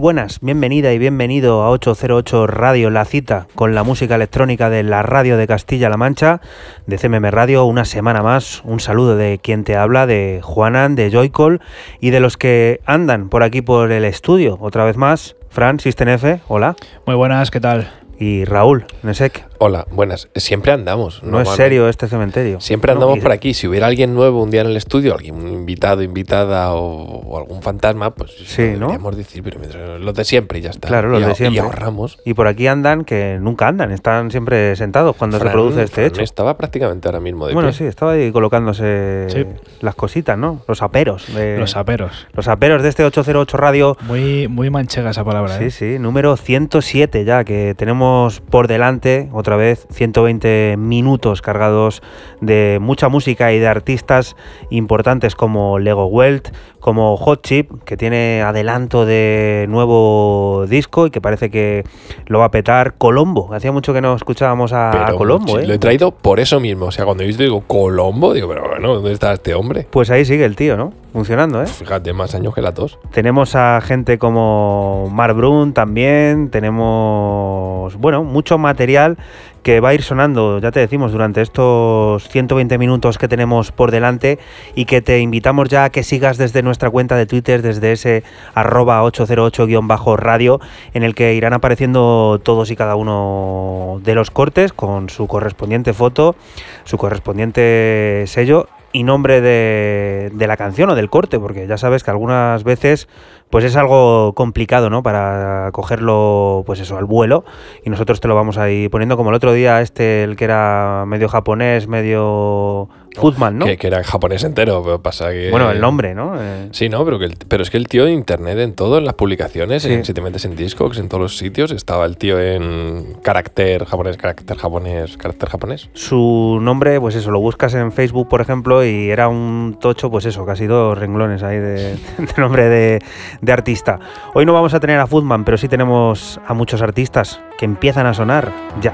[0.00, 5.02] Buenas, bienvenida y bienvenido a 808 Radio La Cita con la música electrónica de la
[5.02, 6.40] radio de Castilla-La Mancha,
[6.86, 8.62] de CMM Radio, una semana más.
[8.64, 11.60] Un saludo de quien te habla, de Juanan, de Joycall
[12.00, 14.56] y de los que andan por aquí por el estudio.
[14.62, 16.76] Otra vez más, Fran, F, hola.
[17.04, 17.92] Muy buenas, ¿qué tal?
[18.18, 19.49] Y Raúl, Nesek.
[19.62, 20.30] Hola, buenas.
[20.36, 21.22] Siempre andamos.
[21.22, 22.62] No es serio este cementerio.
[22.62, 23.52] Siempre andamos por aquí.
[23.52, 28.14] Si hubiera alguien nuevo un día en el estudio, alguien invitado, invitada o, algún fantasma,
[28.14, 28.86] pues sí, ¿no?
[28.86, 30.88] podríamos decir, pero los de siempre y ya está.
[30.88, 31.56] Claro, los de siempre.
[31.56, 32.20] Y ahorramos.
[32.24, 36.22] Y por aquí andan que nunca andan, están siempre sentados cuando se produce este hecho.
[36.22, 40.62] Estaba prácticamente ahora mismo de Bueno, sí, estaba ahí colocándose las cositas, ¿no?
[40.68, 41.28] Los aperos.
[41.28, 42.28] los aperos.
[42.32, 43.98] Los aperos de este 808 Radio.
[44.06, 45.70] Muy, muy manchega esa palabra, Sí, ¿eh?
[45.70, 52.02] sí, número 107 ya, que tenemos por delante, otra vez, 120 minutos cargados
[52.40, 54.36] de mucha música y de artistas
[54.70, 61.20] importantes como Lego Welt, como Hot Chip, que tiene adelanto de nuevo disco y que
[61.20, 61.82] parece que
[62.26, 62.94] lo va a petar.
[62.94, 65.58] Colombo, hacía mucho que no escuchábamos a, Colombo.
[65.58, 65.66] ¿eh?
[65.66, 66.86] Lo he traído por eso mismo.
[66.86, 69.84] O sea, cuando he visto digo Colombo, digo, pero bueno, ¿dónde está este hombre?
[69.90, 70.92] Pues ahí sigue el tío, ¿no?
[71.12, 71.66] Funcionando, ¿eh?
[71.66, 72.98] Fíjate, más años que la tos.
[73.10, 79.18] Tenemos a gente como Mar Brun también, tenemos, bueno, mucho material
[79.62, 83.90] que va a ir sonando, ya te decimos, durante estos 120 minutos que tenemos por
[83.90, 84.38] delante
[84.74, 88.22] y que te invitamos ya a que sigas desde nuestra cuenta de Twitter, desde ese
[88.54, 90.60] arroba 808-radio,
[90.94, 95.92] en el que irán apareciendo todos y cada uno de los cortes con su correspondiente
[95.92, 96.36] foto,
[96.84, 102.02] su correspondiente sello y nombre de, de la canción o del corte, porque ya sabes
[102.02, 103.08] que algunas veces
[103.50, 105.02] pues es algo complicado, ¿no?
[105.02, 107.44] Para cogerlo, pues eso, al vuelo.
[107.84, 110.44] Y nosotros te lo vamos a ir poniendo como el otro día, este, el que
[110.44, 113.66] era medio japonés, medio Footman, ¿no?
[113.66, 115.50] Que, que, era japonés entero, pero pasa que...
[115.50, 116.40] Bueno, el nombre, ¿no?
[116.40, 116.68] Eh.
[116.70, 119.14] Sí, no, pero, que pero es que el tío en internet, en todo, en las
[119.14, 123.16] publicaciones, en, si te metes en Discogs, en todos los sitios, estaba el tío en
[123.22, 125.90] carácter japonés, carácter japonés, carácter japonés.
[125.92, 130.24] Su nombre, pues eso, lo buscas en Facebook, por ejemplo, y era un tocho, pues
[130.26, 133.02] eso, casi dos renglones ahí de, de nombre de,
[133.40, 133.98] de artista.
[134.34, 138.06] Hoy no vamos a tener a Footman, pero sí tenemos a muchos artistas que empiezan
[138.06, 138.92] a sonar ya.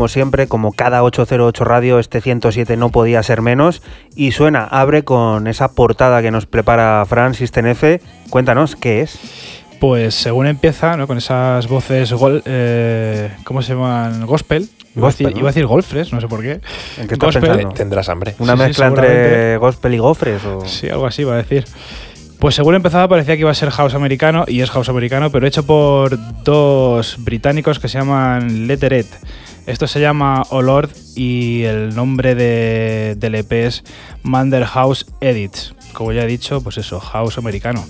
[0.00, 3.82] Como siempre, como cada 808 radio, este 107 no podía ser menos.
[4.16, 8.00] Y suena, abre con esa portada que nos prepara Francis Tenefe.
[8.30, 9.18] Cuéntanos, ¿qué es?
[9.78, 11.06] Pues según empieza, ¿no?
[11.06, 12.14] con esas voces,
[12.46, 14.24] eh, ¿cómo se llaman?
[14.24, 14.70] Gospel.
[14.96, 16.62] Iba, a decir, iba, a decir, golfres, no sé por qué.
[16.96, 17.68] ¿En qué estás pensando?
[17.68, 18.36] Tendrás hambre.
[18.38, 20.42] ¿Una sí, mezcla sí, entre gospel y gofres?
[20.46, 20.64] O...
[20.64, 21.66] Sí, algo así iba a decir.
[22.38, 25.46] Pues según empezaba parecía que iba a ser house americano, y es house americano, pero
[25.46, 29.06] hecho por dos británicos que se llaman Letteret.
[29.66, 33.84] Esto se llama Olord y el nombre de, del EP es
[34.22, 35.74] Mander House Edits.
[35.92, 37.84] Como ya he dicho, pues eso, house americano.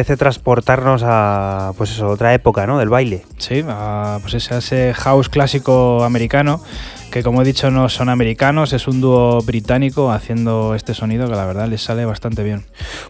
[0.00, 2.78] Parece transportarnos a pues eso, otra época, ¿no?
[2.78, 3.26] Del baile.
[3.36, 6.62] Sí, a, pues ese, ese house clásico americano
[7.10, 11.34] que como he dicho no son americanos, es un dúo británico haciendo este sonido que
[11.34, 12.64] la verdad les sale bastante bien.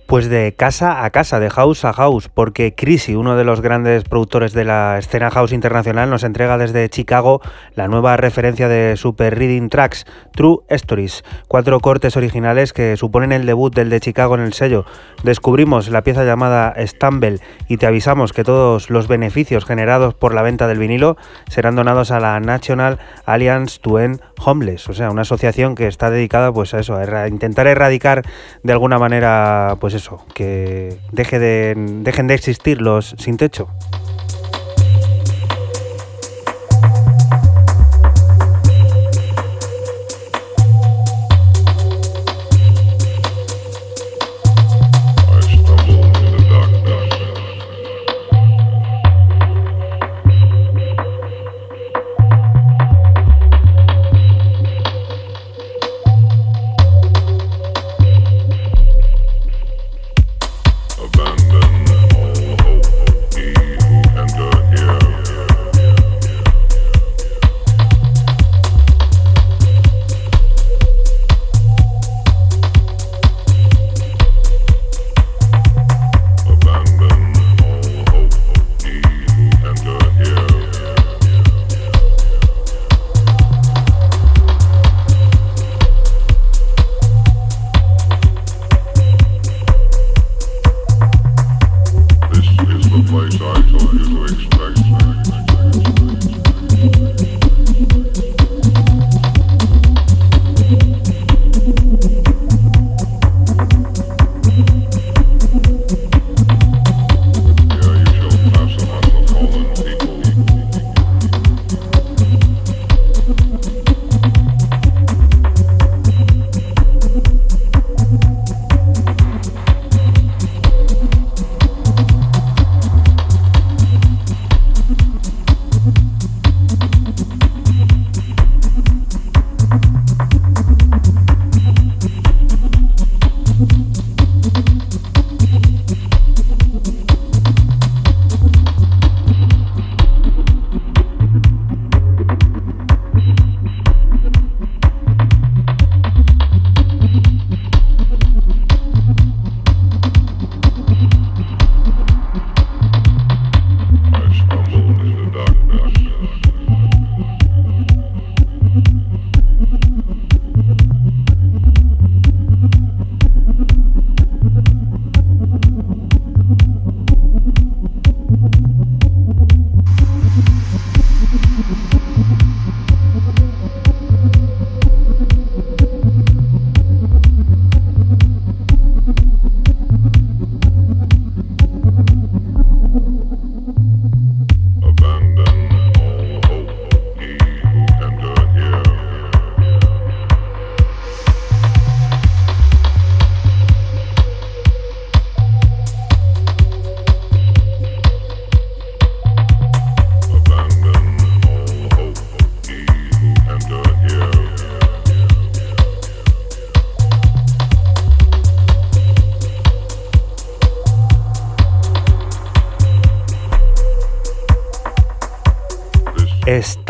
[0.06, 4.05] Pues de casa a casa, de house a house, porque Chrissy, uno de los grandes
[4.05, 7.43] productores de la escena house internacional, nos entrega desde Chicago
[7.75, 13.44] la nueva referencia de Super Reading Tracks, True Stories, cuatro cortes originales que suponen el
[13.44, 14.87] debut del de Chicago en el sello.
[15.25, 20.43] Descubrimos la pieza llamada Stumble y te avisamos que todos los beneficios generados por la
[20.43, 21.17] venta del vinilo
[21.49, 26.11] serán donados a la National Alliance to en Homeless, o sea, una asociación que está
[26.11, 28.23] dedicada pues a eso, a intentar erradicar
[28.63, 33.69] de alguna manera pues eso, que deje de, dejen de existir los sin techo.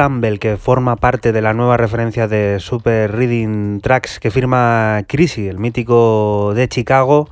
[0.00, 5.47] Stumble, que forma parte de la nueva referencia de Super Reading Tracks que firma Chrissy,
[5.47, 7.28] el mítico de Chicago,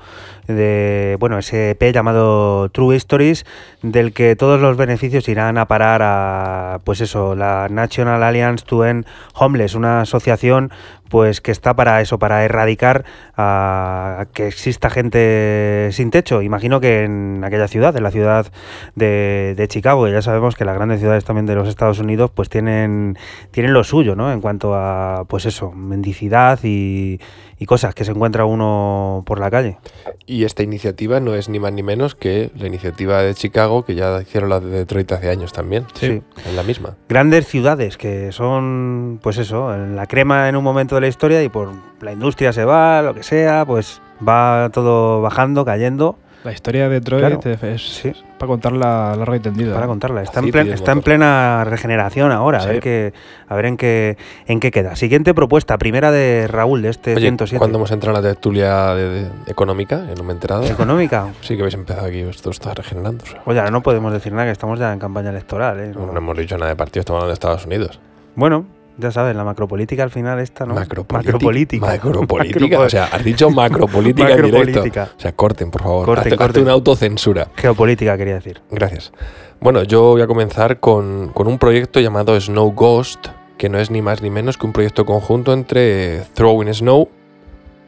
[0.49, 3.47] de bueno, ese EP llamado True Stories,
[3.83, 8.85] del que todos los beneficios irán a parar a pues eso, la National Alliance to
[8.85, 10.73] End Homeless, una asociación
[11.09, 13.05] pues que está para eso, para erradicar
[13.37, 16.43] a que exista gente sin techo.
[16.43, 18.47] Imagino que en aquella ciudad, en la ciudad
[18.95, 22.49] de, de Chicago, ya sabemos que las grandes ciudades también de los Estados Unidos, pues
[22.49, 23.17] tienen,
[23.51, 24.33] tienen lo suyo, ¿no?
[24.33, 27.21] En cuanto a, pues eso, mendicidad y,
[27.59, 29.79] y cosas que se encuentra uno por la calle.
[30.27, 33.95] Y esta iniciativa no es ni más ni menos que la iniciativa de Chicago, que
[33.95, 35.85] ya hicieron la de Detroit hace años también.
[35.95, 36.23] Sí.
[36.47, 36.97] En la misma.
[37.09, 41.43] Grandes ciudades que son, pues eso, en la crema en un momento de la historia
[41.43, 46.53] y por la industria se va, lo que sea, pues va todo bajando, cayendo La
[46.53, 48.13] historia de Detroit Claro, es sí.
[48.39, 49.75] para contarla larga y tendida.
[49.75, 50.23] Para contarla.
[50.23, 52.61] Está, en, plen- está en plena regeneración ahora.
[52.63, 53.13] A ver, qué,
[53.49, 54.17] a ver en, qué,
[54.47, 54.95] en qué queda.
[54.95, 55.77] Siguiente propuesta.
[55.79, 57.59] Primera de Raúl, de este Oye, 107.
[57.59, 60.05] ¿cuándo hemos entrado en la tertulia de- de- económica?
[60.09, 60.65] Eh, No me he enterado.
[60.65, 61.27] Económica.
[61.43, 63.37] Sí que habéis empezado aquí, esto está regenerándose.
[63.45, 65.81] Oye, ahora no podemos decir nada, que estamos ya en campaña electoral.
[65.81, 65.93] ¿eh?
[65.95, 67.99] No, no hemos dicho nada de partido, estamos hablando de Estados Unidos.
[68.37, 68.65] Bueno,
[68.99, 70.75] ya sabes, la macropolítica al final esta, ¿no?
[70.75, 71.33] Macropolítica.
[71.33, 71.87] Macropolítica.
[71.87, 72.59] Macropolítica.
[72.79, 74.83] Macropo- O sea, has dicho macropolítica en directo.
[75.17, 76.05] O sea, corten, por favor.
[76.05, 76.63] Corten, Hazte- hazte corten.
[76.65, 77.49] una autocensura.
[77.57, 78.61] Geopolítica quería decir.
[78.71, 79.13] Gracias.
[79.61, 83.91] Bueno, yo voy a comenzar con, con un proyecto llamado Snow Ghost, que no es
[83.91, 87.09] ni más ni menos que un proyecto conjunto entre Throwing Snow,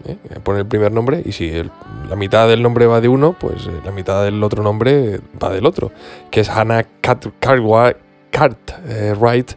[0.05, 0.17] ¿eh?
[0.43, 1.71] pone el primer nombre, y si el-
[2.09, 5.51] la mitad del nombre va de uno, pues eh, la mitad del otro nombre va
[5.51, 5.93] del otro,
[6.33, 7.97] que es Hannah Cartwright,
[8.33, 9.53] Cartwright,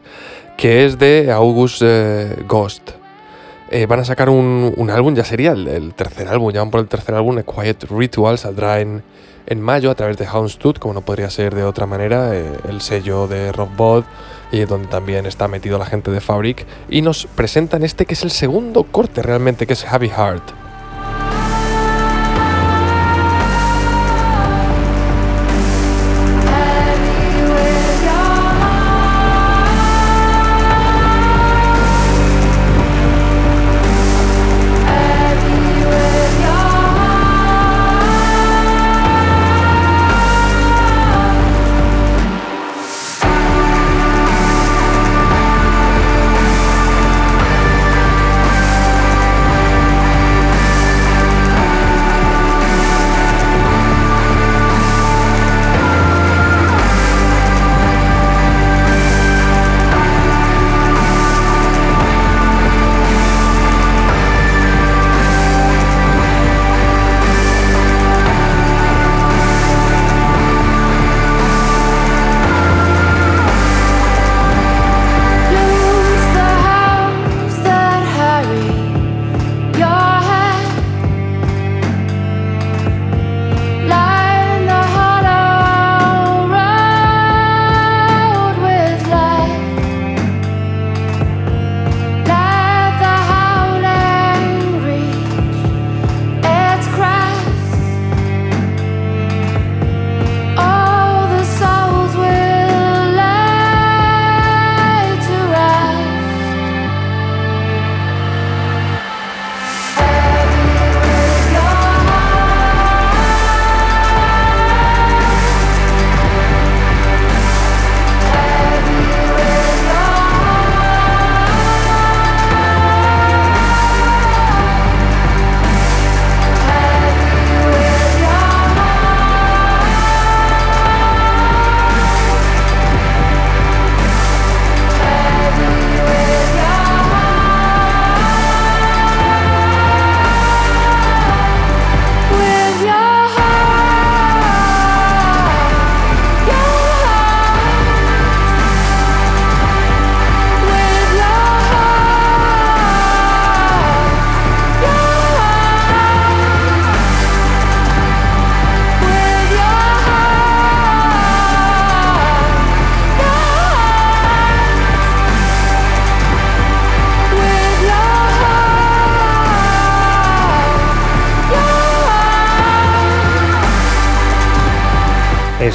[0.58, 2.92] que es de August eh, Ghost.
[3.70, 6.70] Eh, van a sacar un, un álbum, ya sería el, el tercer álbum, ya van
[6.70, 9.04] por el tercer álbum, Quiet Ritual, saldrá en,
[9.48, 12.82] en mayo a través de Houndstooth, como no podría ser de otra manera, eh, el
[12.82, 14.06] sello de Rockbot,
[14.52, 18.24] y donde también está metido la gente de Fabric, y nos presentan este que es
[18.24, 20.63] el segundo corte realmente, que es Heavy Heart.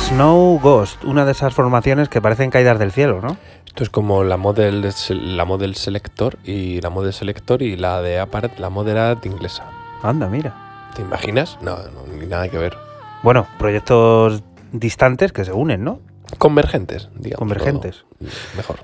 [0.09, 3.37] Snow Ghost, una de esas formaciones que parecen caídas del cielo, ¿no?
[3.67, 8.19] Esto es como la model, la model selector y la model selector y la de
[8.19, 9.71] Apparat, la moderat inglesa.
[10.03, 10.91] Anda, mira.
[10.97, 11.59] ¿Te imaginas?
[11.61, 12.75] No, no, ni nada que ver.
[13.23, 16.01] Bueno, proyectos distantes que se unen, ¿no?
[16.39, 17.41] Convergentes, digamos.
[17.41, 18.07] Convergentes.
[18.19, 18.29] ¿no?
[18.57, 18.79] Mejor.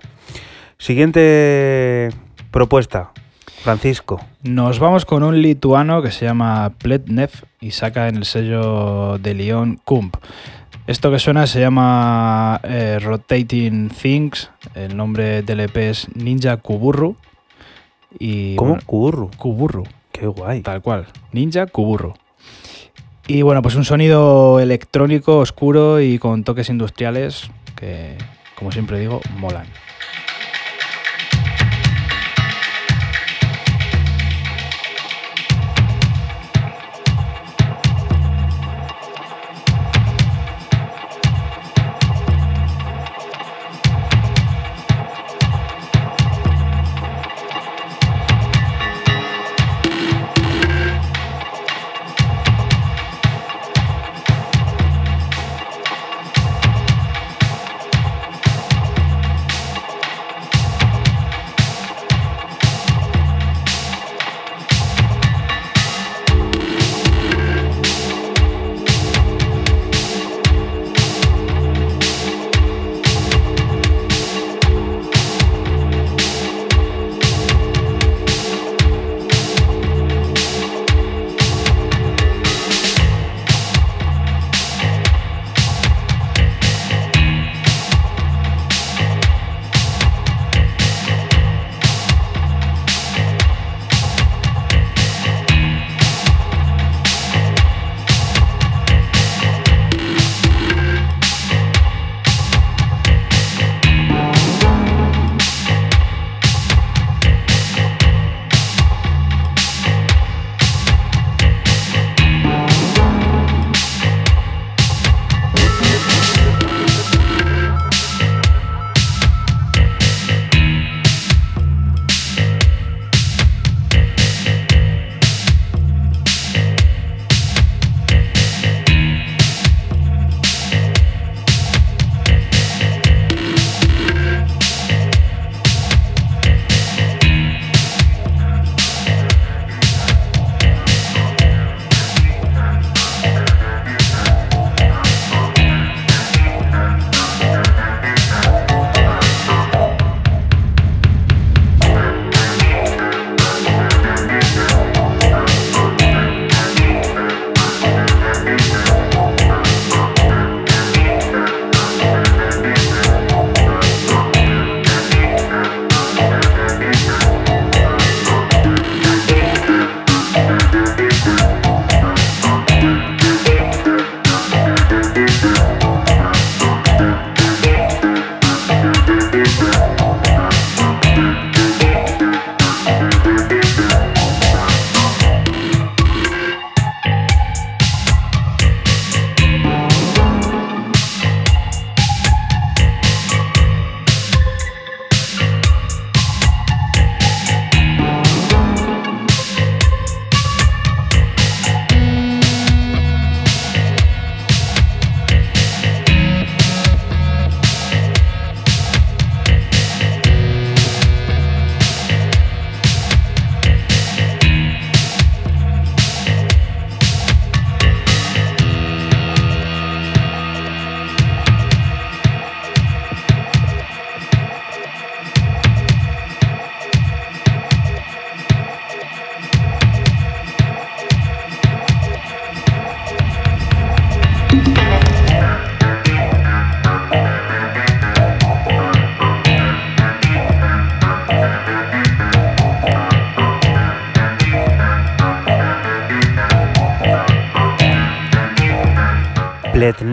[0.76, 2.10] Siguiente
[2.50, 3.12] propuesta.
[3.62, 4.20] Francisco.
[4.42, 7.30] Nos vamos con un lituano que se llama Pletnev
[7.62, 10.16] y saca en el sello de Lyon Kump.
[10.86, 14.50] Esto que suena se llama eh, Rotating Things.
[14.74, 17.16] El nombre del EP es Ninja Kuburru.
[18.18, 18.70] Y, ¿Cómo?
[18.72, 19.30] bueno, Kuburru.
[19.36, 20.60] Kuburru, Qué guay.
[20.60, 21.06] tal cual.
[21.32, 22.14] Ninja Kuburru.
[23.26, 28.18] Y bueno, pues un sonido electrónico oscuro y con toques industriales que,
[28.54, 29.66] como siempre digo, molan.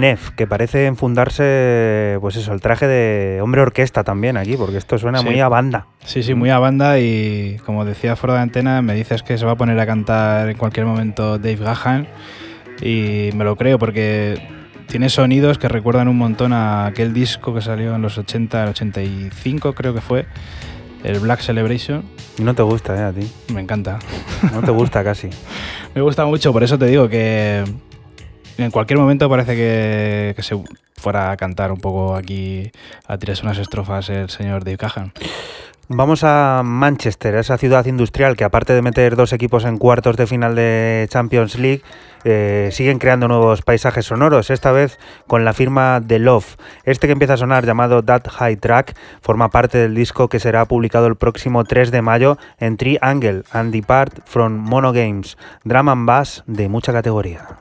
[0.02, 4.98] Letnev, que parece enfundarse, pues eso, el traje de hombre orquesta también aquí, porque esto
[4.98, 5.26] suena Sí.
[5.26, 5.86] muy a banda.
[6.06, 9.46] Sí, sí, muy a banda y como decía fuera de antena, me dices que se
[9.46, 12.08] va a poner a cantar en cualquier momento Dave Gahan
[12.82, 14.42] y me lo creo porque
[14.88, 18.70] tiene sonidos que recuerdan un montón a aquel disco que salió en los 80, el
[18.70, 20.26] 85 creo que fue,
[21.04, 22.04] el Black Celebration.
[22.40, 23.04] No te gusta, ¿eh?
[23.04, 23.32] A ti.
[23.54, 24.00] Me encanta.
[24.54, 25.30] No te gusta casi.
[25.94, 27.64] Me gusta mucho, por eso te digo que
[28.58, 30.58] en cualquier momento parece que, se
[30.96, 32.72] fuera a cantar un poco aquí,
[33.08, 35.14] a tirarse unas estrofas el señor Dave Gahan.
[35.94, 40.26] Vamos a Manchester, esa ciudad industrial que aparte de meter dos equipos en cuartos de
[40.26, 41.82] final de Champions League,
[42.24, 46.56] eh, siguen creando nuevos paisajes sonoros, esta vez con la firma The Love.
[46.86, 50.64] Este que empieza a sonar llamado That High Track forma parte del disco que será
[50.64, 56.06] publicado el próximo 3 de mayo en Triangle and Depart from Mono Games, Drum and
[56.08, 57.60] Bass de mucha categoría.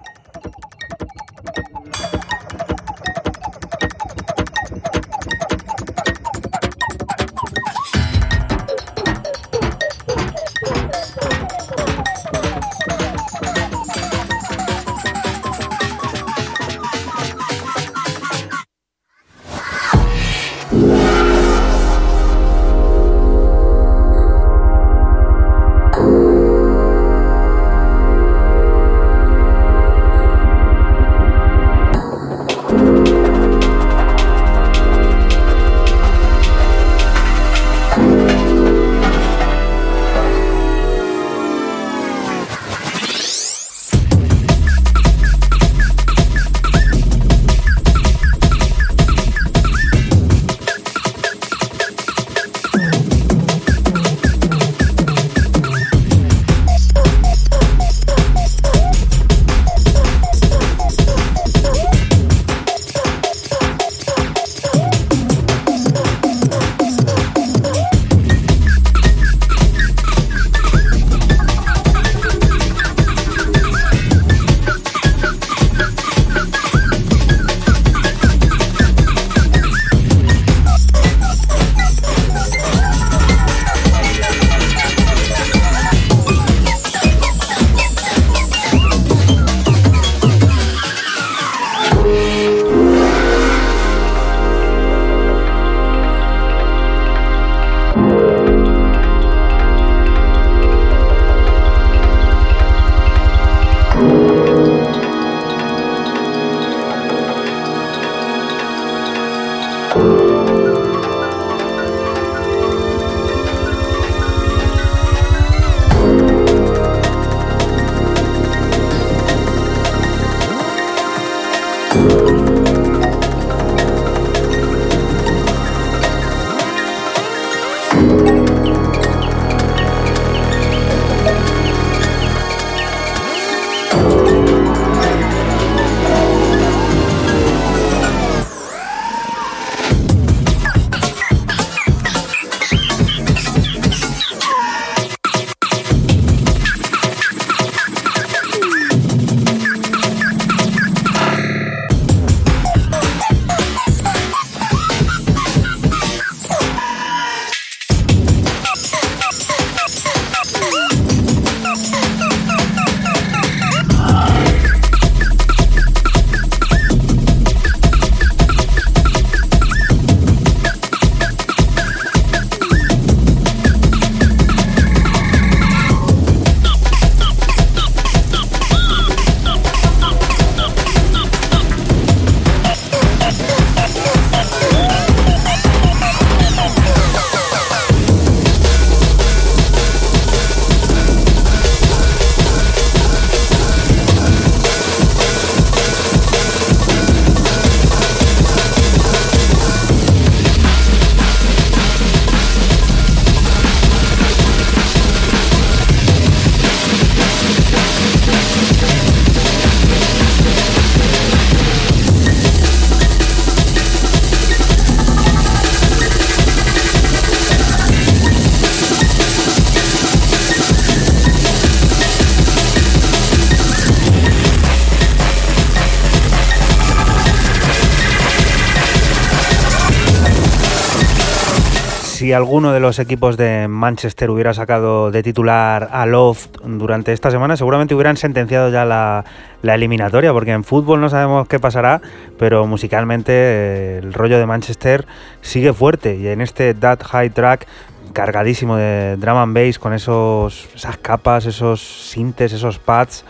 [232.30, 237.28] Si alguno de los equipos de Manchester hubiera sacado de titular a Loft durante esta
[237.32, 239.24] semana, seguramente hubieran sentenciado ya la,
[239.62, 242.00] la eliminatoria, porque en fútbol no sabemos qué pasará,
[242.38, 245.06] pero musicalmente eh, el rollo de Manchester
[245.40, 246.18] sigue fuerte.
[246.18, 247.66] Y en este That High Track
[248.12, 253.24] cargadísimo de drum and bass con esos, esas capas, esos sintes, esos pads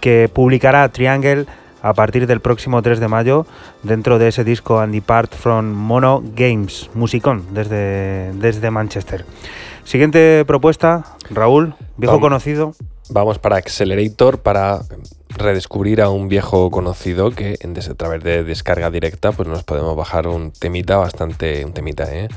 [0.00, 1.46] que publicará Triangle
[1.82, 3.46] a partir del próximo 3 de mayo
[3.82, 9.24] dentro de ese disco And Depart from Mono Games, musicón desde, desde Manchester.
[9.84, 12.20] Siguiente propuesta, Raúl, viejo Vamos.
[12.20, 12.74] conocido.
[13.08, 14.80] Vamos para Accelerator para
[15.40, 20.26] redescubrir a un viejo conocido que a través de descarga directa pues nos podemos bajar
[20.26, 22.28] un temita bastante un temita eh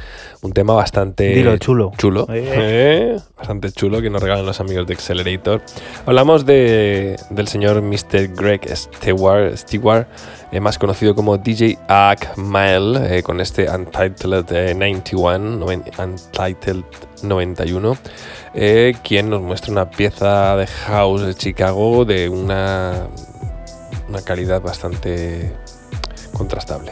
[0.42, 1.92] un tema bastante Dilo, chulo.
[1.98, 2.50] chulo Eh.
[3.16, 5.62] eh, bastante chulo que nos regalan los amigos de Accelerator
[6.06, 8.30] hablamos de del señor Mr.
[8.36, 10.08] Greg Stewart, Stewart
[10.52, 16.84] eh, más conocido como DJ Akmael eh, con este Untitled eh, 91 noven- Untitled
[17.24, 17.98] 91
[18.54, 23.08] eh, quien nos muestra una pieza de house de Chicago de una,
[24.08, 25.52] una calidad bastante
[26.34, 26.92] contrastable.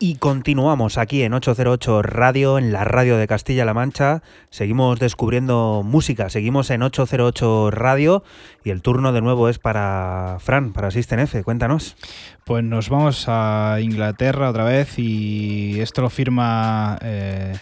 [0.00, 4.22] Y continuamos aquí en 808 Radio, en la radio de Castilla-La Mancha.
[4.48, 8.22] Seguimos descubriendo música, seguimos en 808 Radio
[8.62, 11.42] y el turno de nuevo es para Fran, para System F.
[11.42, 11.96] Cuéntanos.
[12.44, 17.58] Pues nos vamos a Inglaterra otra vez y esto lo firma eh,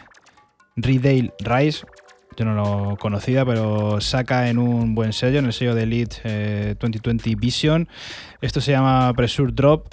[0.77, 1.87] Redale Rice.
[2.37, 6.17] Yo no lo conocía, pero saca en un buen sello, en el sello de Elite
[6.25, 7.89] eh, 2020 Vision.
[8.43, 9.87] Esto se llama Pressure Drop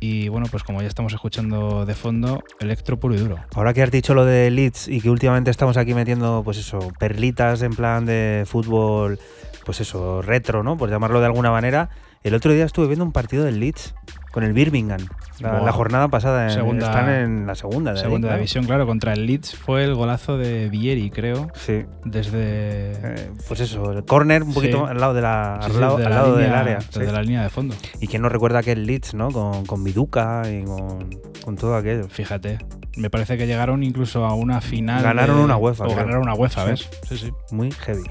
[0.00, 3.36] y bueno, pues como ya estamos escuchando de fondo, electro puro y duro.
[3.54, 6.92] Ahora que has dicho lo de Leeds y que últimamente estamos aquí metiendo, pues eso,
[6.98, 9.18] perlitas en plan de fútbol,
[9.64, 10.76] pues eso, retro, ¿no?
[10.76, 11.90] Por llamarlo de alguna manera.
[12.22, 13.94] El otro día estuve viendo un partido del Leeds
[14.32, 15.00] con el Birmingham.
[15.40, 17.92] La, jornada pasada en- Segunda- están en la segunda.
[17.92, 18.38] De ahí, Segunda claro.
[18.40, 21.84] división, claro, contra el Leeds fue el golazo de Vieri, creo, Sí.
[22.04, 24.90] desde, Eh, pues eso, el corner un poquito Sí.
[24.90, 26.78] al lado, de la, sí, al lado, de al la lado del línea- área.
[26.78, 27.12] desde sí.
[27.12, 27.74] la línea de fondo.
[28.00, 29.30] Y quién no recuerda aquel Leeds, ¿no?
[29.30, 31.08] Con, con Viduca y con,
[31.44, 32.08] con todo aquello.
[32.08, 32.58] Fíjate,
[32.96, 35.02] me parece que llegaron incluso a una final.
[35.04, 35.98] Ganaron de- una UEFA, O creo.
[35.98, 36.64] ganaron una UEFA.
[36.64, 36.88] ¿ves?
[37.08, 37.32] Sí, sí.
[37.52, 38.02] Muy heavy.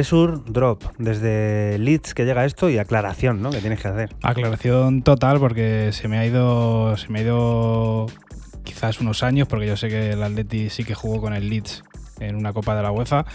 [0.00, 3.50] Pressure Drop, desde Leeds que llega esto y aclaración, ¿no?
[3.50, 4.08] Que tienes que hacer.
[4.22, 6.96] Aclaración total porque se me ha ido.
[6.96, 8.06] Se me ha ido
[8.64, 11.84] quizás unos años, porque yo sé que el Atleti sí que jugó con el Leeds
[12.18, 13.26] en una Copa de la UEFA.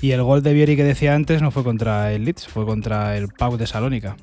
[0.00, 3.16] Y el gol de Vieri que decía antes no fue contra el Leeds, fue contra
[3.16, 4.14] el Pau de Salónica.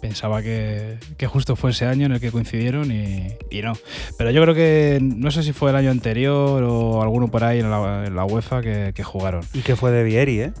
[0.00, 3.74] Pensaba que, que justo fue ese año en el que coincidieron y, y no.
[4.16, 7.60] Pero yo creo que no sé si fue el año anterior o alguno por ahí
[7.60, 9.42] en la, en la UEFA que, que jugaron.
[9.52, 10.52] Y que fue de Vieri, ¿eh?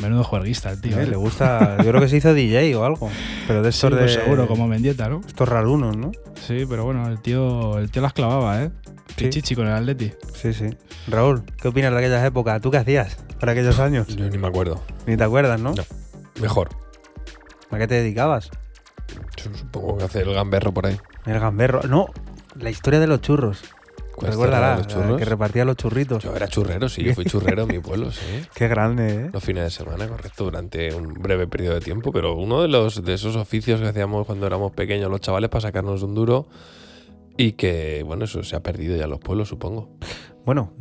[0.00, 0.98] Menudo juerguista el tío.
[0.98, 1.06] Eh, ¿eh?
[1.06, 1.76] Le gusta.
[1.78, 3.10] Yo creo que se hizo DJ o algo.
[3.46, 4.22] Pero de Sí, estos pues de.
[4.22, 5.20] seguro, como Mendieta, ¿no?
[5.26, 6.10] Estos rarunos, ¿no?
[6.46, 8.70] Sí, pero bueno, el tío, el tío las clavaba, ¿eh?
[9.16, 10.12] Pichichi con el Atleti.
[10.34, 10.66] Sí, sí.
[11.08, 12.60] Raúl, ¿qué opinas de aquellas épocas?
[12.60, 14.06] ¿Tú qué hacías para aquellos años?
[14.08, 14.82] Yo ni me acuerdo.
[15.06, 15.74] Ni te acuerdas, ¿no?
[15.74, 15.82] No.
[16.40, 16.68] Mejor.
[17.70, 18.50] ¿A qué te dedicabas?
[19.36, 20.96] Yo supongo que hace el gamberro por ahí.
[21.26, 21.82] El gamberro.
[21.82, 22.06] No,
[22.58, 23.62] la historia de los churros.
[24.14, 25.18] ¿Cuál Recuérdala, historia de los churros?
[25.18, 26.22] que repartía los churritos.
[26.22, 28.42] Yo era churrero, sí, yo fui churrero en mi pueblo, sí.
[28.54, 29.30] Qué grande, ¿eh?
[29.32, 33.04] Los fines de semana, correcto, durante un breve periodo de tiempo, pero uno de los
[33.04, 36.46] de esos oficios que hacíamos cuando éramos pequeños los chavales para sacarnos de un duro
[37.36, 39.88] y que, bueno, eso se ha perdido ya en los pueblos, supongo.
[40.44, 40.72] Bueno,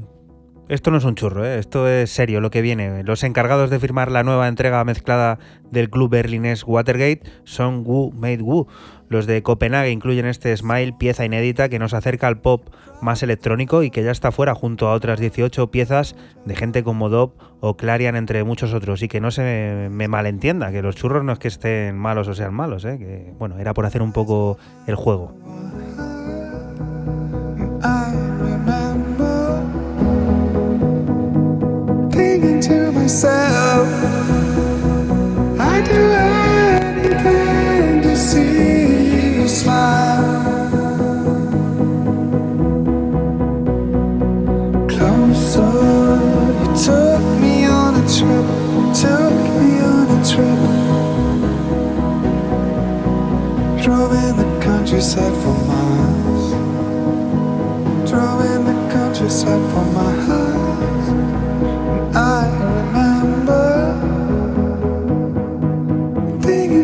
[0.69, 1.57] esto no es un churro, ¿eh?
[1.57, 3.03] esto es serio lo que viene.
[3.03, 5.39] Los encargados de firmar la nueva entrega mezclada
[5.71, 8.67] del club berlinés Watergate son Wu Made Wu.
[9.07, 12.67] Los de Copenhague incluyen este Smile, pieza inédita que nos acerca al pop
[13.01, 17.09] más electrónico y que ya está fuera junto a otras 18 piezas de gente como
[17.09, 19.01] Dop o Clarion, entre muchos otros.
[19.03, 22.33] Y que no se me malentienda, que los churros no es que estén malos o
[22.33, 22.97] sean malos, ¿eh?
[22.97, 25.33] que bueno, era por hacer un poco el juego.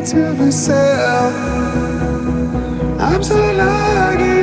[0.05, 1.33] To myself,
[2.99, 4.34] I'm so lucky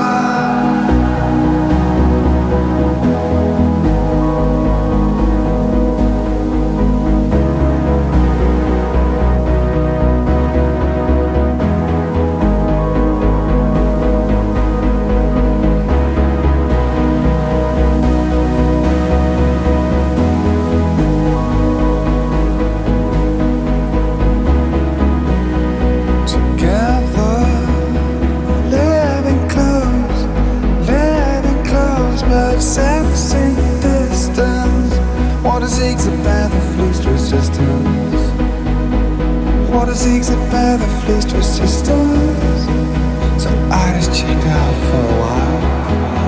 [0.00, 0.49] my
[39.90, 41.82] Water seeks a path of least resistance.
[43.42, 46.19] So I just checked out for a while.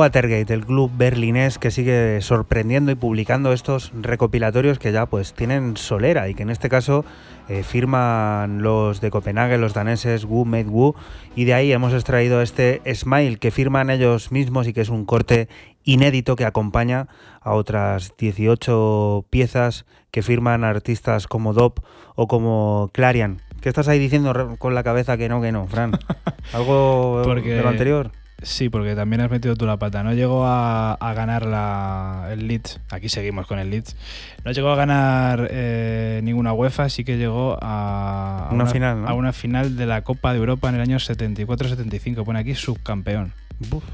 [0.00, 5.76] Watergate, el club berlinés que sigue sorprendiendo y publicando estos recopilatorios que ya pues tienen
[5.76, 7.04] solera y que en este caso
[7.50, 10.94] eh, firman los de Copenhague, los daneses Wu Made Wu
[11.36, 15.04] y de ahí hemos extraído este Smile que firman ellos mismos y que es un
[15.04, 15.48] corte
[15.84, 17.08] inédito que acompaña
[17.42, 21.80] a otras 18 piezas que firman artistas como Dop
[22.14, 23.42] o como Clarion.
[23.60, 25.92] ¿Qué estás ahí diciendo con la cabeza que no, que no, Fran?
[26.54, 28.12] ¿Algo Porque- de lo anterior?
[28.42, 30.02] Sí, porque también has metido tú la pata.
[30.02, 32.80] No llegó a, a ganar la, el Leeds.
[32.90, 33.96] Aquí seguimos con el Leeds.
[34.44, 39.08] No llegó a ganar eh, ninguna UEFA, sí que llegó a, a Una final, ¿no?
[39.08, 42.24] a una final de la Copa de Europa en el año 74-75.
[42.24, 43.32] Pone aquí subcampeón.
[43.68, 43.84] Buf,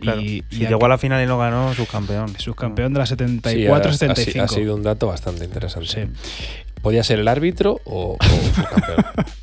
[0.00, 0.20] claro.
[0.20, 2.28] Y, si y llegó aquí- a la final y no ganó, subcampeón.
[2.38, 4.42] subcampeón de la Sí, ha- 74-75.
[4.42, 5.86] ha sido un dato bastante interesante.
[5.88, 6.63] Sí.
[6.84, 9.04] Podía ser el árbitro o, o su campeón.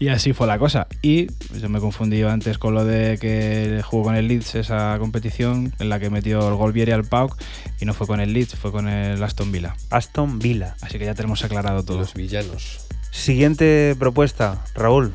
[0.00, 0.86] Y así fue la cosa.
[1.02, 1.26] Y
[1.60, 5.88] yo me confundí antes con lo de que jugó con el Leeds esa competición en
[5.88, 7.36] la que metió el gol Vieri al Pauk
[7.80, 9.74] y no fue con el Leeds, fue con el Aston Villa.
[9.90, 10.76] Aston Villa.
[10.82, 11.98] Así que ya tenemos aclarado todo.
[11.98, 12.86] Los villanos.
[13.10, 15.12] Siguiente propuesta, Raúl.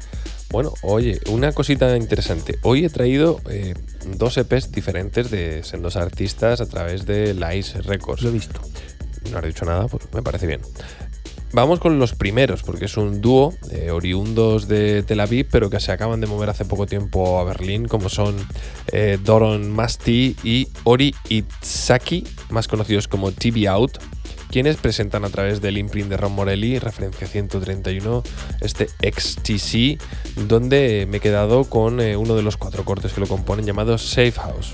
[0.50, 2.60] Bueno, oye, una cosita interesante.
[2.62, 3.76] Hoy he traído eh,
[4.18, 8.22] dos EPs diferentes de sendos artistas a través de Lice Records.
[8.22, 8.60] Lo he visto.
[9.32, 10.60] No has dicho nada, pues me parece bien.
[11.54, 15.80] Vamos con los primeros, porque es un dúo eh, oriundos de Tel Aviv, pero que
[15.80, 18.36] se acaban de mover hace poco tiempo a Berlín, como son
[18.92, 24.00] eh, Doron Masti y Ori Itzaki, más conocidos como TV Out,
[24.50, 28.24] quienes presentan a través del imprint de Ron Morelli, referencia 131,
[28.62, 30.02] este XTC,
[30.48, 34.00] donde me he quedado con eh, uno de los cuatro cortes que lo componen llamado
[34.00, 34.74] Safe House.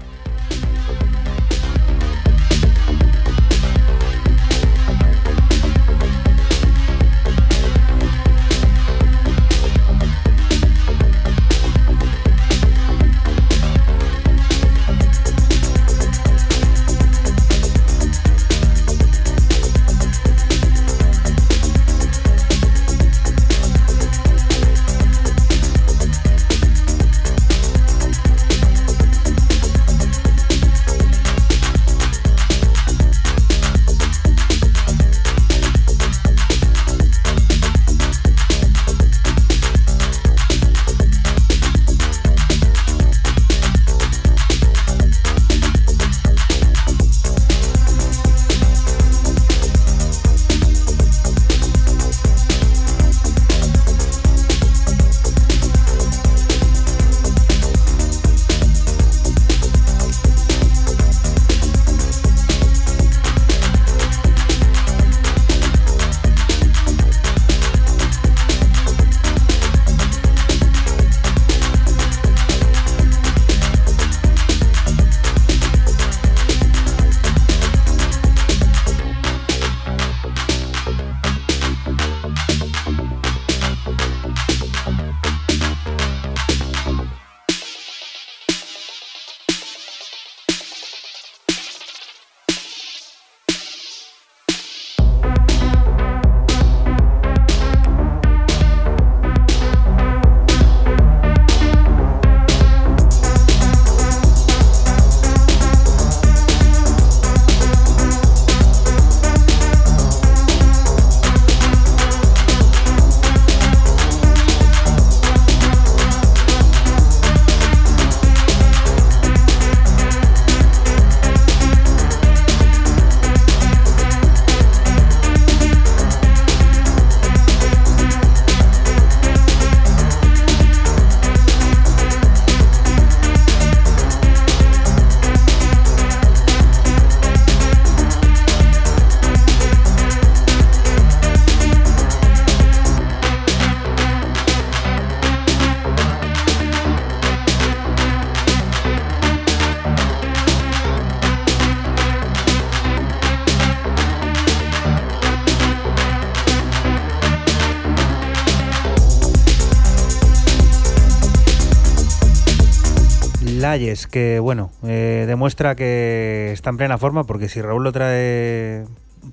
[163.89, 168.85] Layes, que bueno, eh, demuestra que está en plena forma, porque si Raúl lo trae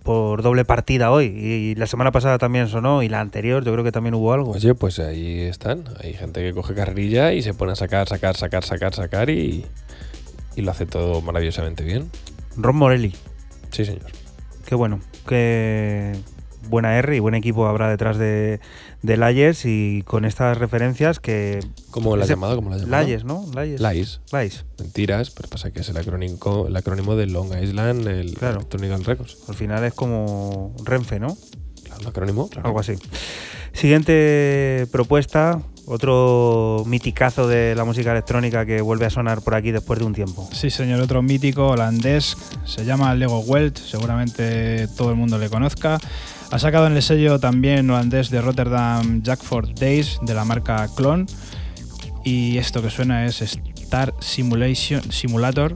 [0.03, 3.85] por doble partida hoy y la semana pasada también sonó y la anterior yo creo
[3.85, 4.53] que también hubo algo.
[4.53, 5.85] Oye, pues ahí están.
[6.03, 9.65] Hay gente que coge carrilla y se pone a sacar, sacar, sacar, sacar, sacar y,
[10.57, 12.11] y lo hace todo maravillosamente bien.
[12.57, 13.15] Ron Morelli,
[13.71, 14.07] Sí, señor.
[14.67, 16.13] qué bueno, qué
[16.69, 18.61] buena R y buen equipo habrá detrás de,
[19.03, 21.61] de Layes y con estas referencias que...
[21.91, 22.57] ¿Cómo la has llamado?
[22.57, 23.03] ¿Cómo la llamado?
[23.03, 23.45] Layes, ¿no?
[23.55, 23.81] Layes.
[23.81, 24.21] Lies.
[24.33, 24.65] Layes.
[24.79, 28.57] Mentiras, pero pasa que es el acrónimo, el acrónimo de Long Island, el Claro.
[28.57, 29.39] Electronic Records.
[29.49, 31.37] Al final es como Renfe, ¿no?
[31.85, 32.67] Claro, el acrónimo, claro.
[32.69, 32.95] Algo así.
[33.73, 39.99] Siguiente propuesta, otro miticazo de la música electrónica que vuelve a sonar por aquí después
[39.99, 40.49] de un tiempo.
[40.53, 45.99] Sí, señor, otro mítico holandés, se llama Lego Welt, seguramente todo el mundo le conozca.
[46.51, 51.27] Ha sacado en el sello también holandés de Rotterdam Jackford Days de la marca Clone.
[52.25, 55.75] Y esto que suena es Star Simulation Simulator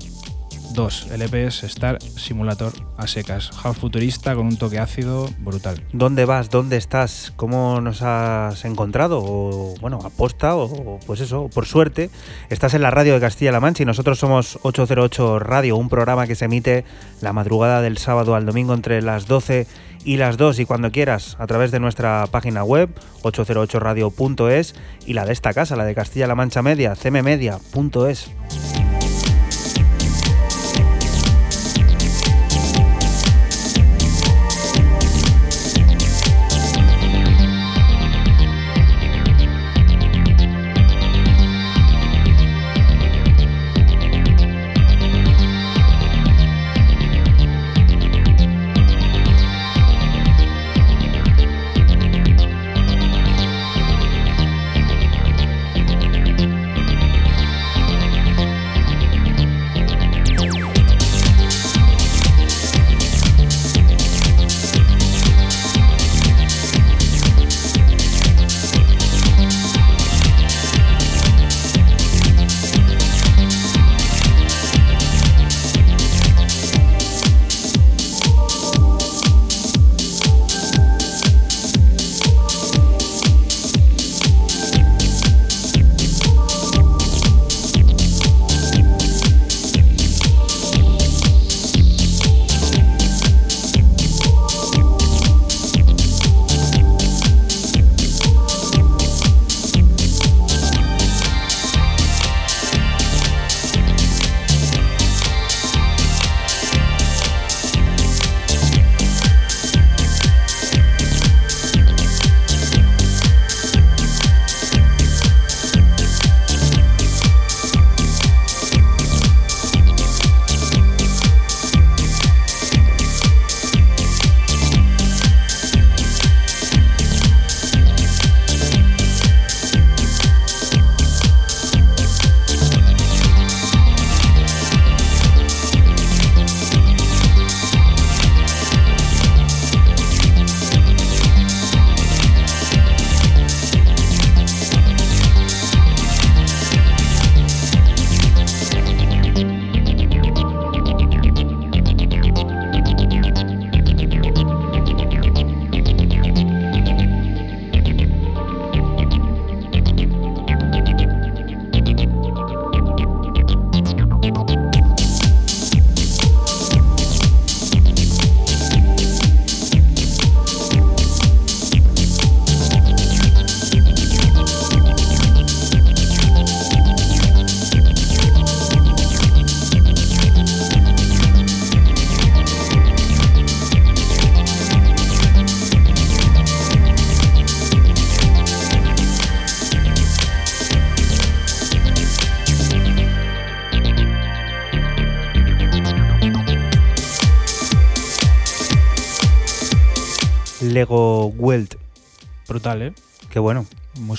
[0.74, 1.08] 2.
[1.12, 3.50] El es Star Simulator a secas.
[3.62, 5.82] House futurista con un toque ácido brutal.
[5.92, 6.50] ¿Dónde vas?
[6.50, 7.32] ¿Dónde estás?
[7.36, 9.20] ¿Cómo nos has encontrado?
[9.22, 12.10] O bueno, aposta o pues eso, por suerte,
[12.48, 16.34] estás en la radio de Castilla-La Mancha y nosotros somos 808 Radio, un programa que
[16.34, 16.84] se emite
[17.20, 19.66] la madrugada del sábado al domingo entre las 12
[20.04, 22.90] y las 2 y cuando quieras a través de nuestra página web
[23.22, 24.74] 808radio.es
[25.06, 28.30] y la de esta casa, la de Castilla-La Mancha Media, cmmedia.es.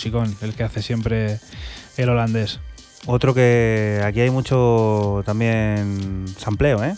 [0.02, 1.38] Musicón, el que hace siempre
[1.97, 2.60] el holandés.
[3.06, 6.93] Otro que aquí hay mucho también sampleo, ¿eh?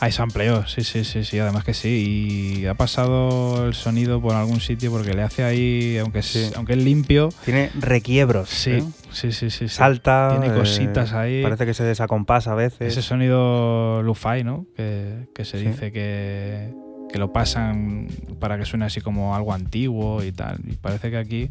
[0.00, 2.58] Hay sampleo, sí, sí, sí, sí, además que sí.
[2.60, 6.50] Y ha pasado el sonido por algún sitio porque le hace ahí, aunque es, Sí.
[6.56, 8.48] aunque es limpio, Tiene requiebros.
[8.50, 8.84] sí, ¿eh?
[9.10, 9.68] sí, sí, sí, sí.
[9.68, 10.36] Salta.
[10.40, 11.42] Tiene eh, cositas ahí.
[11.42, 12.92] Parece que se desacompasa a veces.
[12.92, 14.66] Ese sonido lo-fi, ¿no?
[14.76, 15.66] Que, que se Sí.
[15.66, 16.72] dice que,
[17.14, 18.08] que lo pasan
[18.40, 20.58] para que suene así como algo antiguo y tal.
[20.68, 21.48] Y parece que aquí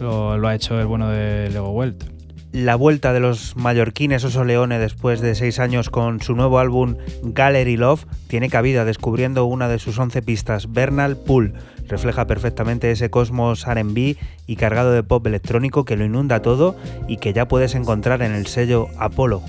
[0.00, 2.04] lo, ha hecho el bueno de Lego Welt.
[2.52, 6.96] La vuelta de los mallorquines Oso Leone después de seis años con su nuevo álbum
[7.22, 11.52] Gallery Love tiene cabida descubriendo una de sus 11 pistas, Bernal Pool.
[11.86, 14.16] Refleja perfectamente ese cosmos RB
[14.46, 16.74] y cargado de pop electrónico que lo inunda todo
[17.06, 19.42] y que ya puedes encontrar en el sello Apollo.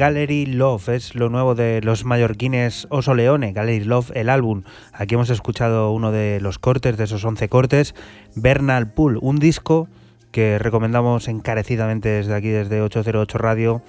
[0.00, 4.62] Gallery Love es lo nuevo de los mallorquines Oso Leone, Gallery Love, el álbum.
[4.94, 7.94] Aquí hemos escuchado uno de los cortes, de esos 11 cortes,
[8.34, 9.88] Bernal Pool, un disco
[10.32, 13.82] que recomendamos encarecidamente desde aquí, desde 808 Radio,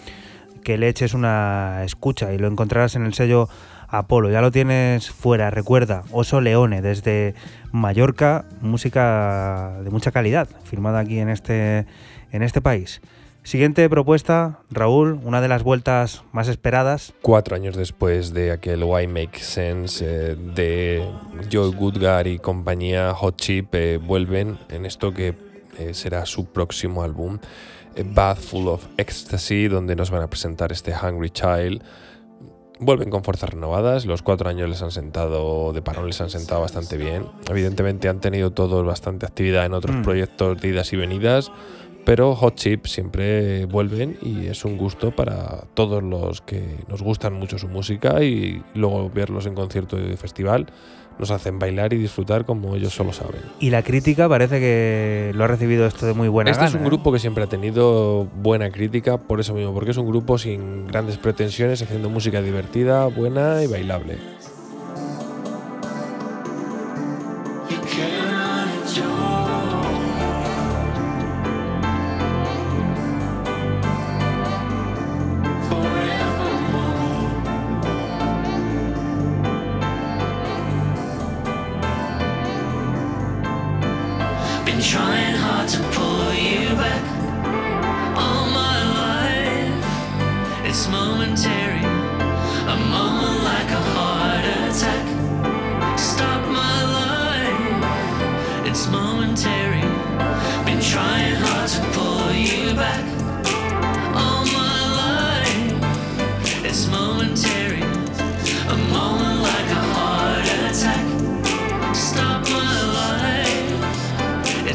[0.66, 3.48] que le eches una escucha y lo encontrarás en el sello
[3.88, 4.30] Apolo.
[4.30, 7.36] Ya lo tienes fuera, recuerda, Oso Leone, desde
[7.72, 11.86] Mallorca, música de mucha calidad, firmada aquí en este,
[12.34, 13.00] en este país.
[13.44, 17.14] Siguiente propuesta, Raúl, una de las vueltas más esperadas.
[17.24, 21.04] Cuatro años después de aquel Why Make Sense eh, de
[21.52, 25.34] Joe Goodgar y compañía Hot Chip, eh, vuelven en esto que
[25.80, 27.40] eh, será su próximo álbum,
[28.14, 31.82] Bath Full of Ecstasy, donde nos van a presentar este Hungry Child.
[32.80, 36.62] Vuelven con fuerzas renovadas, los cuatro años les han sentado, de parón les han sentado
[36.62, 37.26] bastante bien.
[37.50, 40.02] Evidentemente han tenido todos bastante actividad en otros Mm.
[40.04, 41.52] proyectos de idas y venidas,
[42.06, 47.34] pero Hot Chip siempre vuelven y es un gusto para todos los que nos gustan
[47.34, 50.68] mucho su música y luego verlos en concierto de festival
[51.20, 53.42] nos hacen bailar y disfrutar como ellos solo saben.
[53.60, 56.82] Y la crítica parece que lo ha recibido esto de muy buena Este es un
[56.82, 56.86] ¿eh?
[56.86, 60.88] grupo que siempre ha tenido buena crítica por eso mismo, porque es un grupo sin
[60.88, 64.18] grandes pretensiones, haciendo música divertida, buena y bailable.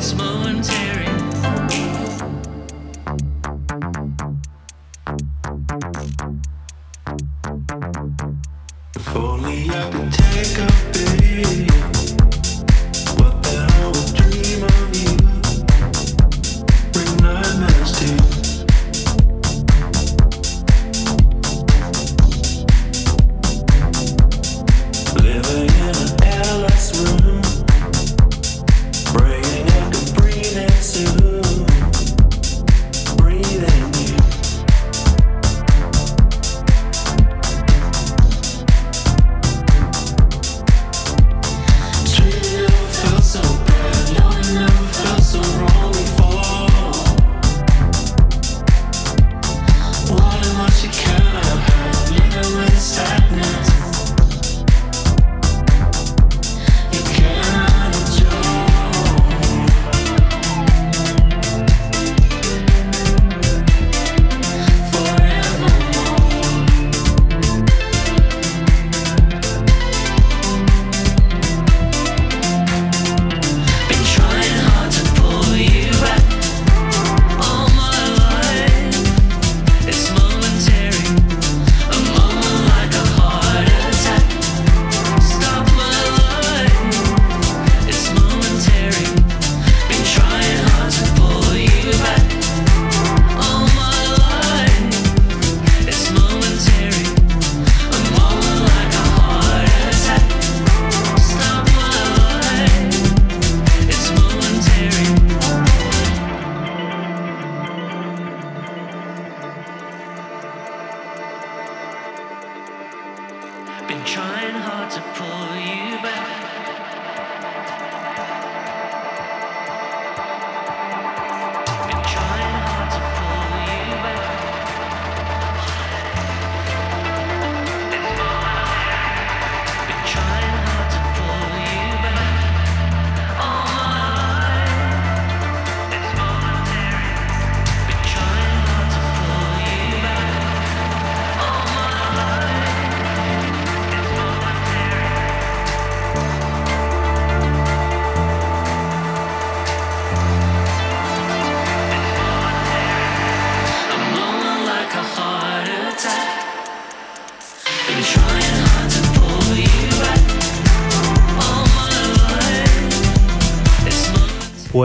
[0.07, 0.46] Christmas.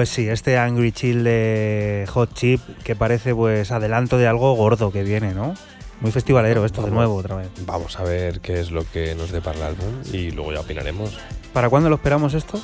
[0.01, 4.91] Pues sí, este Angry Chill de Hot Chip que parece pues adelanto de algo gordo
[4.91, 5.53] que viene, ¿no?
[5.99, 6.97] Muy festivalero esto de Vamos.
[6.97, 7.49] nuevo otra vez.
[7.67, 11.19] Vamos a ver qué es lo que nos depara el álbum y luego ya opinaremos.
[11.53, 12.59] ¿Para cuándo lo esperamos esto?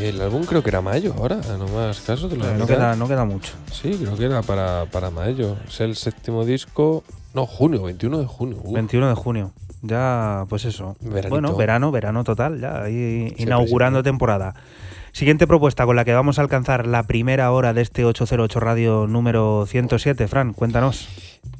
[0.00, 3.26] El álbum creo que era mayo ahora, no más caso de no, queda, no queda
[3.26, 3.52] mucho.
[3.70, 5.58] Sí, creo que era para, para mayo.
[5.68, 7.04] Es el séptimo disco.
[7.34, 8.60] No, junio, 21 de junio.
[8.64, 9.52] Uf, 21 de junio.
[9.82, 10.96] Ya, pues eso.
[11.00, 11.28] Veranito.
[11.28, 14.54] Bueno, verano, verano total, ya ahí Siempre, inaugurando temporada.
[15.18, 19.06] Siguiente propuesta con la que vamos a alcanzar la primera hora de este 808 Radio
[19.08, 20.28] número 107.
[20.28, 21.08] Fran, cuéntanos.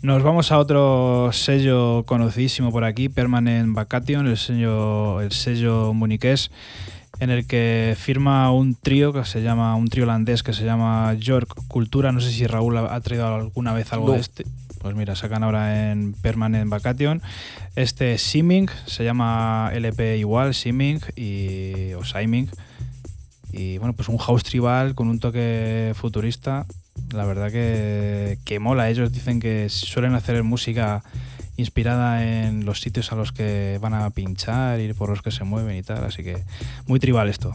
[0.00, 6.52] Nos vamos a otro sello conocidísimo por aquí, Permanent Vacation, el sello, el sello muniqués,
[7.18, 11.12] en el que firma un trío que se llama, un trío holandés que se llama
[11.14, 12.12] York Cultura.
[12.12, 14.12] No sé si Raúl ha traído alguna vez algo No.
[14.12, 14.44] de este.
[14.80, 17.22] Pues mira, sacan ahora en Permanent Vacation.
[17.74, 22.48] Este Simming, se llama LP igual, Simming y, o Siming.
[23.53, 26.66] Y bueno, pues un house tribal con un toque futurista.
[27.12, 28.90] La verdad que, que mola.
[28.90, 31.03] Ellos dicen que suelen hacer música
[31.57, 35.44] inspirada en los sitios a los que van a pinchar y por los que se
[35.44, 36.05] mueven y tal.
[36.05, 36.44] Así que
[36.86, 37.55] muy tribal esto.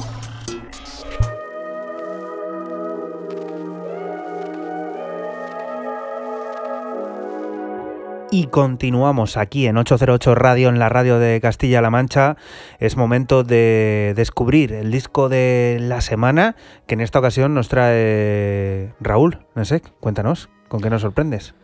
[8.33, 12.37] Y continuamos aquí en 808 Radio, en la radio de Castilla-La Mancha.
[12.79, 16.55] Es momento de descubrir el disco de la semana,
[16.87, 19.91] que en esta ocasión nos trae Raúl Nesek.
[19.99, 21.55] Cuéntanos, ¿con qué nos sorprendes?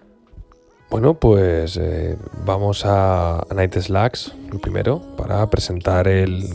[0.90, 6.50] Bueno, pues eh, vamos a, a Night Slacks, lo primero, para presentar el,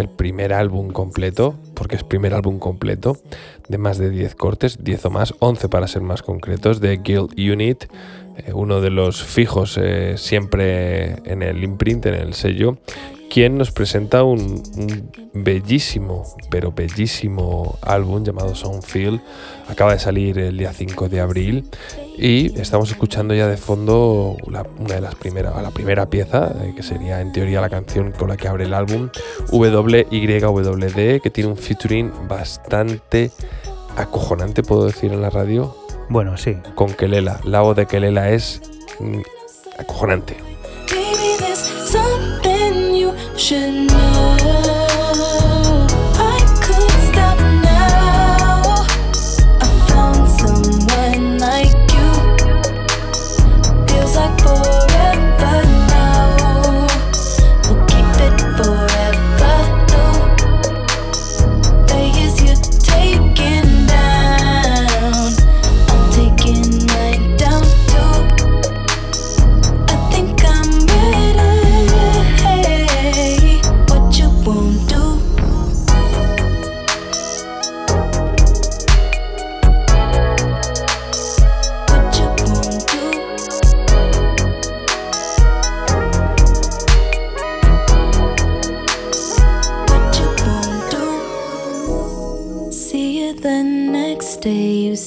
[0.00, 3.16] el primer álbum completo, porque es primer álbum completo,
[3.68, 7.38] de más de 10 cortes, 10 o más, 11 para ser más concretos, de Guild
[7.38, 7.84] Unit,
[8.36, 12.78] eh, uno de los fijos eh, siempre en el imprint, en el sello,
[13.30, 19.20] quien nos presenta un, un bellísimo, pero bellísimo álbum llamado Soundfield.
[19.68, 21.68] Acaba de salir el día 5 de abril
[22.18, 26.72] y estamos escuchando ya de fondo la- una de las primeras, la primera pieza, eh,
[26.76, 29.08] que sería en teoría la canción con la que abre el álbum,
[29.52, 33.30] WYWD, que tiene un featuring bastante
[33.96, 35.76] acojonante, puedo decir en la radio,
[36.08, 36.56] Bueno, sí.
[36.74, 37.40] con Kelela.
[37.44, 38.60] La voz de Kelela es
[38.98, 39.20] mm,
[39.78, 40.36] acojonante.
[43.44, 44.79] ฉั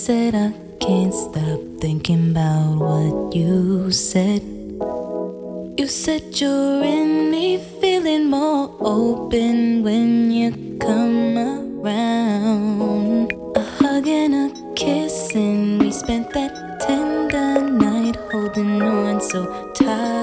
[0.06, 0.52] said I
[0.82, 4.42] can't stop thinking about what you said.
[5.80, 13.32] You said you're in me, feeling more open when you come around.
[13.56, 20.23] A hug and a kiss, and we spent that tender night holding on so tight.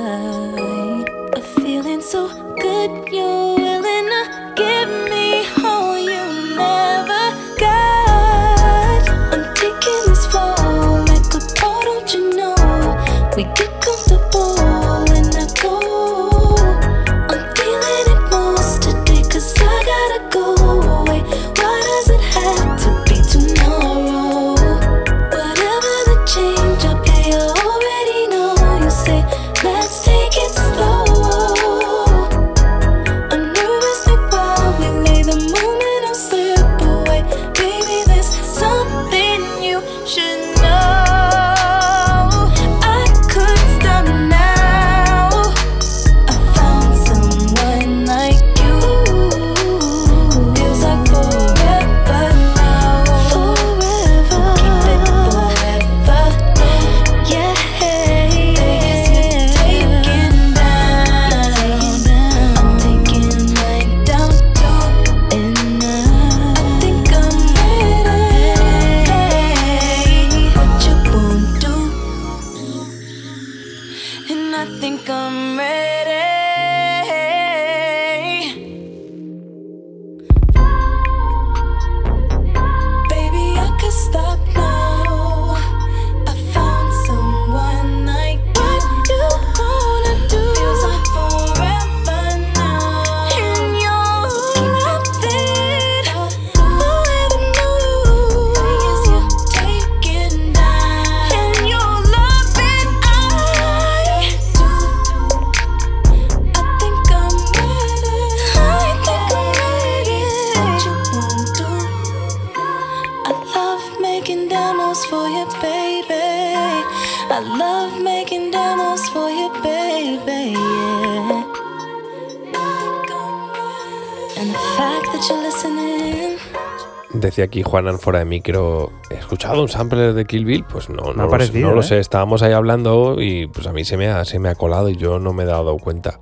[127.50, 130.64] Aquí Juanan fuera de micro, ¿he escuchado un sampler de Kill Bill?
[130.70, 131.84] Pues no, no, lo, parecido, no lo ¿eh?
[131.84, 131.98] sé.
[131.98, 134.96] Estábamos ahí hablando y pues a mí se me ha, se me ha colado y
[134.96, 136.20] yo no me he dado cuenta.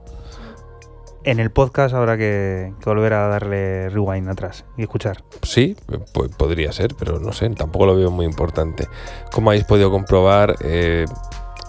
[1.24, 5.22] en el podcast habrá que, que volver a darle rewind atrás y escuchar.
[5.42, 5.76] Sí,
[6.14, 8.88] po- podría ser, pero no sé, tampoco lo veo muy importante.
[9.30, 11.04] Como habéis podido comprobar, eh,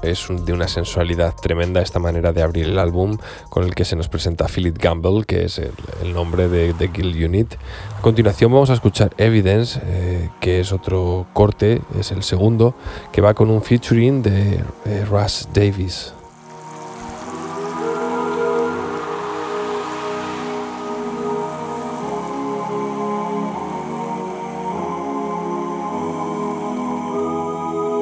[0.02, 3.18] es de una sensualidad tremenda esta manera de abrir el álbum
[3.50, 7.24] con el que se nos presenta Philip Gamble, que es el, nombre de, de Guild
[7.24, 7.56] Unit.
[7.98, 12.76] A continuación vamos a escuchar Evidence, eh, que es otro corte, es el segundo,
[13.12, 14.64] que va con un featuring de
[15.10, 16.14] Russ Davis.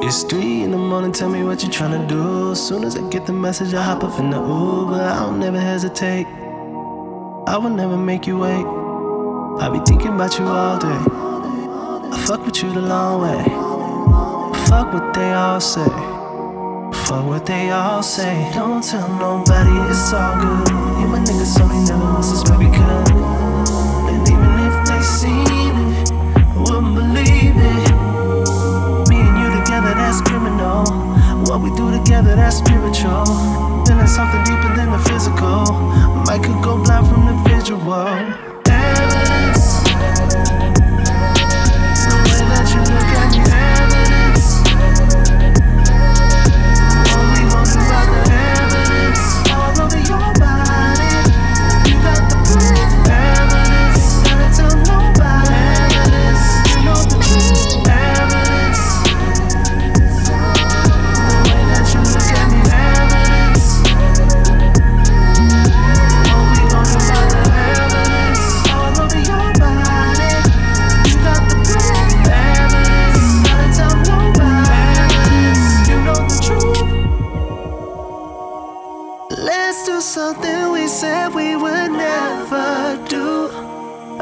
[0.07, 0.23] It's
[0.97, 2.51] the morning, tell me what you tryna do.
[2.53, 4.99] As soon as I get the message, I hop up in the Uber.
[4.99, 6.25] I'll never hesitate.
[7.45, 8.65] I will never make you wait.
[9.61, 10.99] I be thinking about you all day.
[12.15, 13.43] I fuck with you the long way.
[14.65, 15.91] Fuck what they all say.
[17.05, 18.49] Fuck what they all say.
[18.55, 20.69] Don't tell nobody, it's all good.
[20.99, 23.16] You my niggas, they never will suspect we could.
[31.57, 33.25] What we do together, that's spiritual.
[33.87, 35.65] Feeling something deeper than the physical.
[36.27, 38.56] Might could go blind from the visual.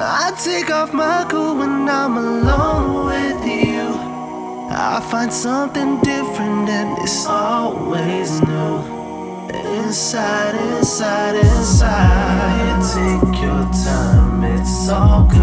[0.07, 3.89] I take off my coat when I'm alone with you.
[4.69, 8.77] I find something different and it's always new.
[9.49, 12.81] Inside, inside, inside.
[12.93, 15.41] Take your time, it's all good.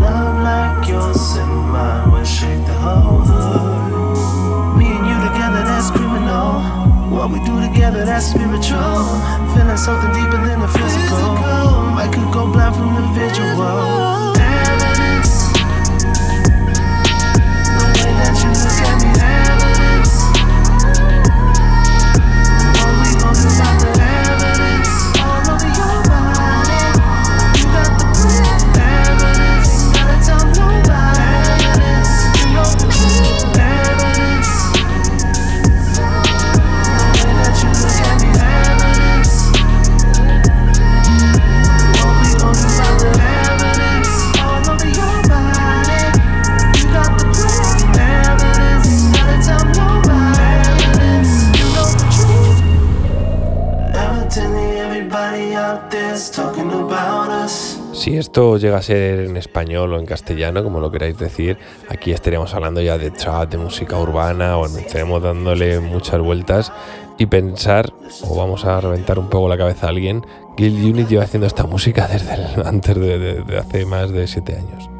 [0.00, 3.87] Love like yours and mine will shake the whole hood.
[7.18, 8.78] What we do together, that's spiritual.
[9.52, 11.34] Feeling something deeper than the physical.
[11.98, 14.38] I could go blind from the visual.
[14.38, 15.50] Evidence.
[17.74, 19.66] The way that you look at me, evidence.
[19.66, 19.67] What
[58.28, 61.56] esto llega a ser en español o en castellano, como lo queráis decir,
[61.88, 66.70] aquí estaríamos hablando ya de trap, de música urbana, o estaremos dándole muchas vueltas
[67.16, 67.90] y pensar,
[68.22, 70.26] o vamos a reventar un poco la cabeza a alguien,
[70.58, 74.26] Guild Unit lleva haciendo esta música desde el- antes de, de- de hace más de
[74.26, 74.90] siete años.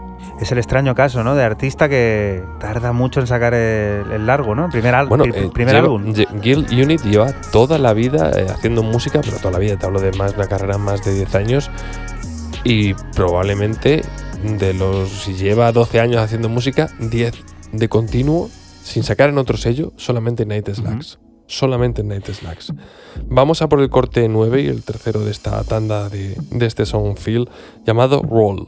[0.41, 1.35] Es el extraño caso, ¿no?
[1.35, 4.67] De artista que tarda mucho en sacar el, el largo, ¿no?
[4.67, 6.15] El primer, Bueno, el eh, primer lleva- álbum.
[6.41, 10.01] Guild Unit lleva toda la vida eh, haciendo música, pero toda la vida, te hablo
[10.01, 11.71] de más una carrera más de 10 años
[12.69, 14.03] y probablemente
[14.43, 17.33] de los si lleva 12 años haciendo música, 10
[17.73, 18.51] de continuo
[18.83, 21.19] sin sacar en otro sello, solamente Night Slacks.
[21.47, 22.75] Solamente Night Slacks.
[23.27, 26.85] Vamos a por el corte 9 y el tercero de esta tanda de, de este
[27.17, 27.49] feel
[27.87, 28.67] llamado Roll.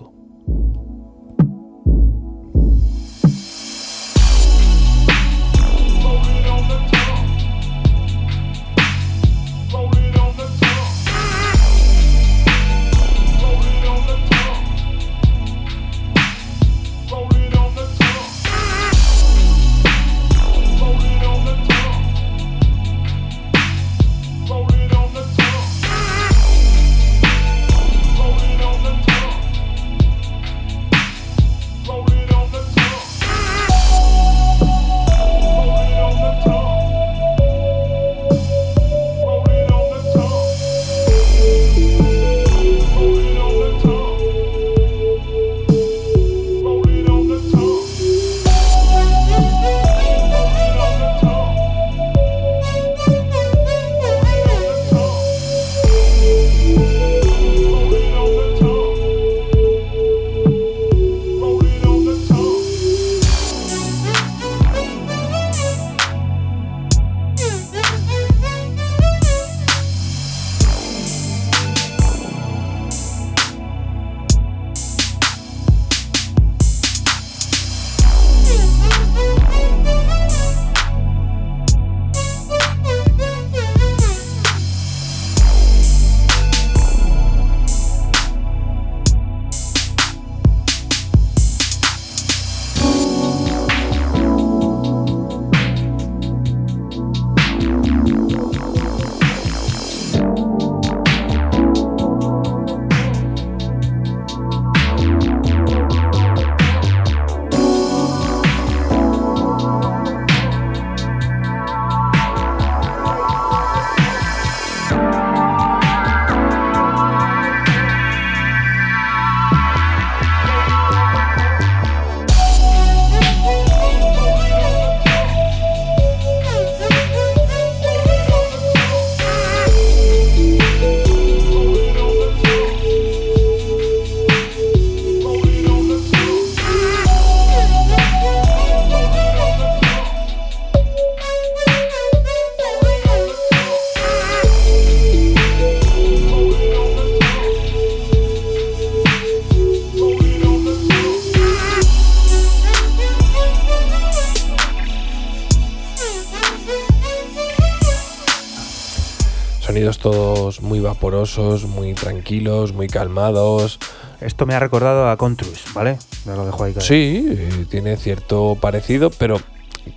[159.70, 163.78] Sonidos todos muy vaporosos, muy tranquilos, muy calmados.
[164.20, 165.96] Esto me ha recordado a Contrus, ¿vale?
[166.24, 166.84] Me lo dejo ahí caer.
[166.84, 169.40] Sí, eh, tiene cierto parecido, pero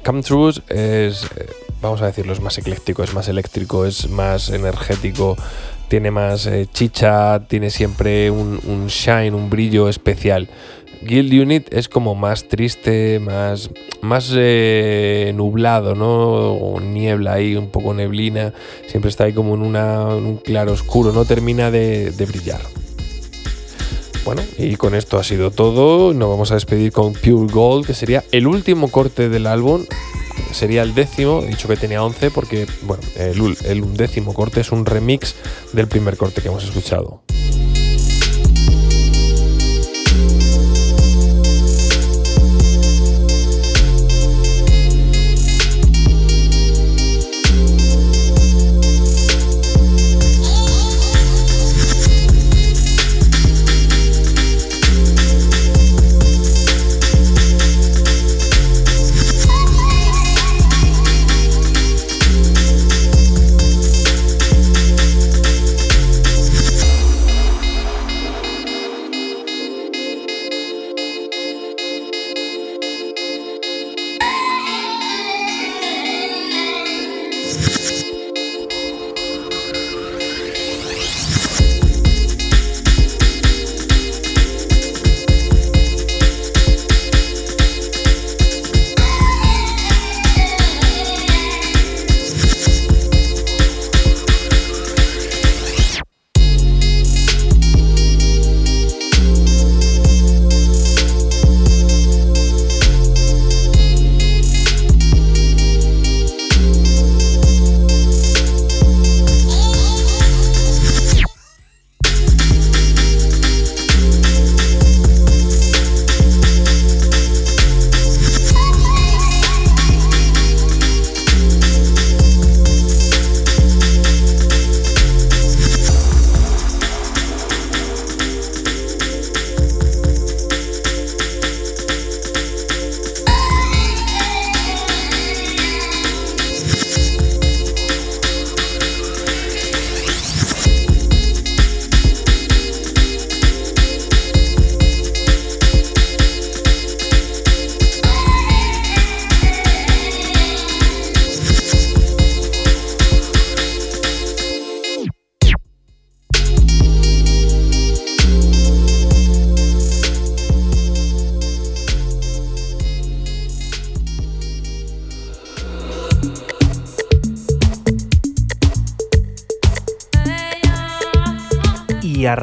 [0.05, 1.47] Come True es, eh,
[1.81, 5.35] vamos a decirlo, es más ecléctico, es más eléctrico, es más energético,
[5.87, 10.49] tiene más eh, chicha, tiene siempre un, un shine, un brillo especial.
[11.05, 13.69] Guild Unit es como más triste, más,
[14.01, 16.79] más eh, nublado, ¿no?
[16.79, 18.53] Niebla ahí, un poco neblina.
[18.87, 22.61] Siempre está ahí como en, una- un claro oscuro, no termina de, de brillar.
[24.25, 26.13] Bueno, y con esto ha sido todo.
[26.13, 29.83] Nos vamos a despedir con Pure Gold, que sería el último corte del álbum.
[30.51, 34.71] Sería el décimo, he dicho que tenía 11 porque, bueno, el, el undécimo corte es
[34.71, 35.35] un remix
[35.73, 37.23] del primer corte que hemos escuchado.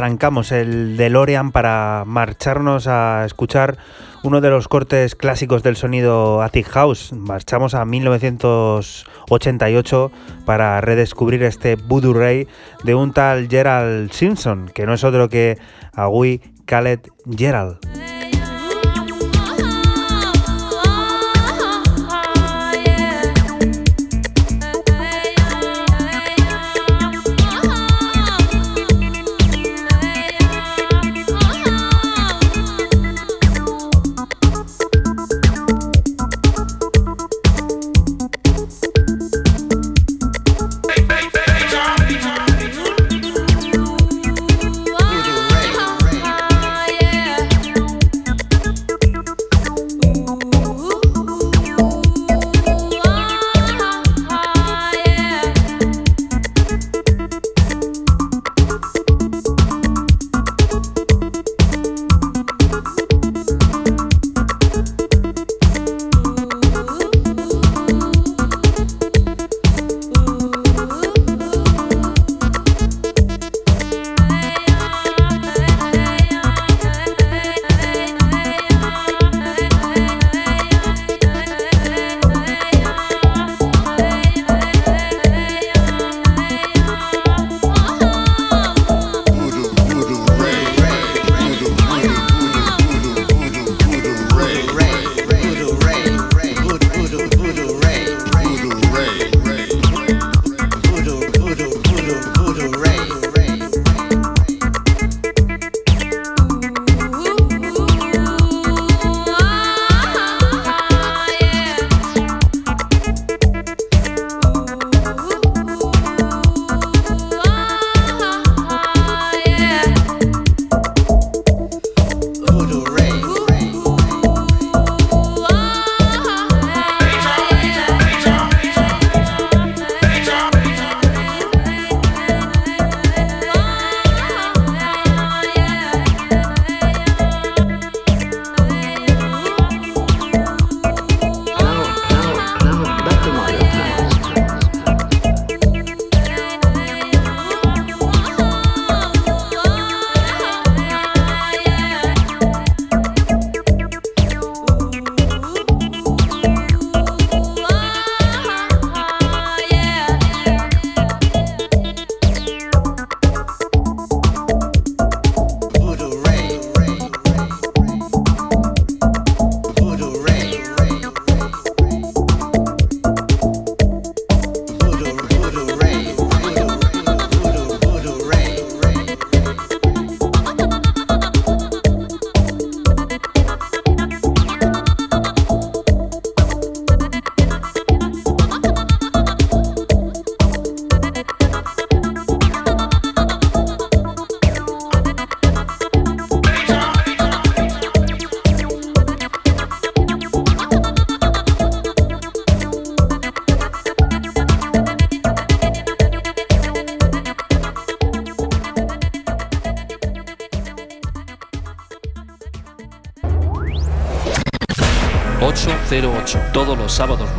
[0.00, 3.76] Arrancamos el DeLorean para marcharnos a escuchar
[4.22, 7.12] uno de los cortes clásicos del sonido Attic House.
[7.12, 10.10] Marchamos a 1988
[10.46, 12.48] para redescubrir este Voodoo Ray
[12.82, 15.58] de un tal Gerald Simpson, que no es otro que
[15.92, 17.00] Agui Khaled
[17.36, 17.89] Gerald.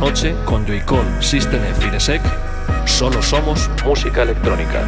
[0.02, 2.20] Noche con Joycall System F Inesec.
[2.86, 4.84] Solo somos música electrónica.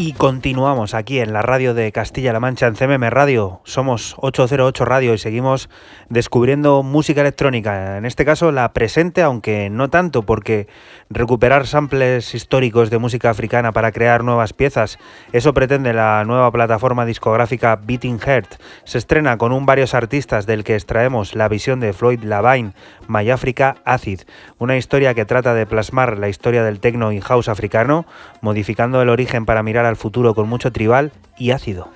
[0.00, 3.60] Y continuamos aquí en la radio de Castilla-La Mancha, en CMM Radio.
[3.64, 5.68] Somos 808 Radio y seguimos
[6.08, 7.96] descubriendo música electrónica.
[7.98, 10.68] En este caso la presente, aunque no tanto, porque
[11.10, 14.98] recuperar samples históricos de música africana para crear nuevas piezas,
[15.32, 18.60] eso pretende la nueva plataforma discográfica Beating Heart.
[18.84, 22.72] Se estrena con un varios artistas del que extraemos la visión de Floyd Lavine,
[23.08, 24.20] My Africa Acid,
[24.58, 28.06] una historia que trata de plasmar la historia del techno y house africano,
[28.40, 31.88] modificando el origen para mirar al futuro con mucho tribal y ácido.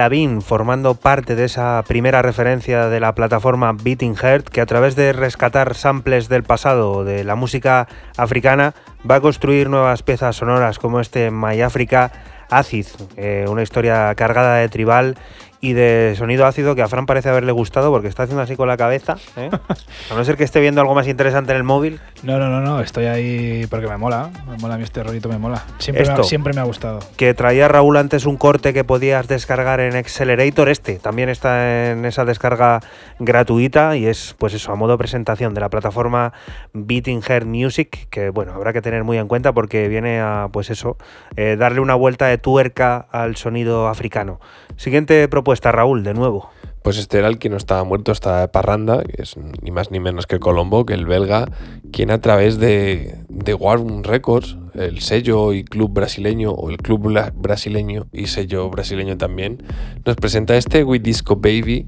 [0.00, 4.96] Lavin formando parte de esa primera referencia de la plataforma Beating Heart que a través
[4.96, 7.86] de rescatar samples del pasado de la música
[8.16, 8.72] africana
[9.08, 12.12] va a construir nuevas piezas sonoras como este My Africa
[12.48, 12.86] Acid,
[13.18, 15.18] eh, una historia cargada de tribal
[15.62, 18.66] y de sonido ácido que a Fran parece haberle gustado porque está haciendo así con
[18.66, 19.16] la cabeza.
[19.36, 19.50] ¿eh?
[20.10, 22.00] A no ser que esté viendo algo más interesante en el móvil.
[22.22, 24.30] No, no, no, no, estoy ahí porque me mola.
[24.48, 25.62] Me mola a mí este rollito, me mola.
[25.78, 27.00] Siempre, me, ha- siempre me ha gustado.
[27.16, 30.68] Que traía Raúl antes un corte que podías descargar en Accelerator.
[30.70, 32.80] Este también está en esa descarga
[33.18, 36.32] gratuita y es, pues eso, a modo presentación de la plataforma
[36.72, 38.08] Beating Heart Music.
[38.08, 40.96] Que bueno, habrá que tener muy en cuenta porque viene a, pues eso,
[41.36, 44.40] eh, darle una vuelta de tuerca al sonido africano.
[44.76, 46.50] Siguiente propuesta, Raúl, de nuevo.
[46.82, 50.00] Pues este era el que no estaba muerto, de parranda, que es ni más ni
[50.00, 51.46] menos que Colombo, que el belga,
[51.92, 57.12] quien a través de, de Warm Records, el sello y club brasileño, o el club
[57.34, 59.62] brasileño y sello brasileño también,
[60.06, 61.86] nos presenta este We Disco Baby,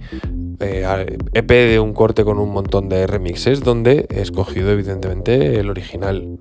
[0.63, 5.71] eh, EP de un corte con un montón de remixes, donde he escogido evidentemente el
[5.71, 6.39] original.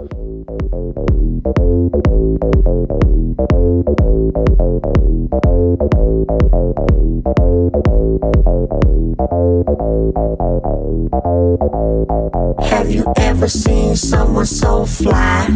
[12.59, 15.55] Have you ever seen someone so fly?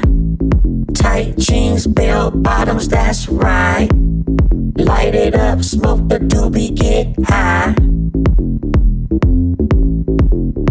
[0.94, 3.90] Tight jeans, bell bottoms, that's right.
[4.78, 7.76] Light it up, smoke the doobie, get high.
[8.62, 10.65] Thank you.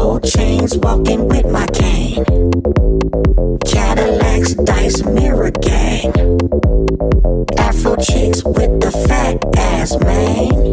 [0.00, 2.24] Gold chains, walking with my cane.
[3.66, 6.10] Cadillacs, dice, mirror gang.
[7.58, 10.72] Afro chicks with the fat ass, man.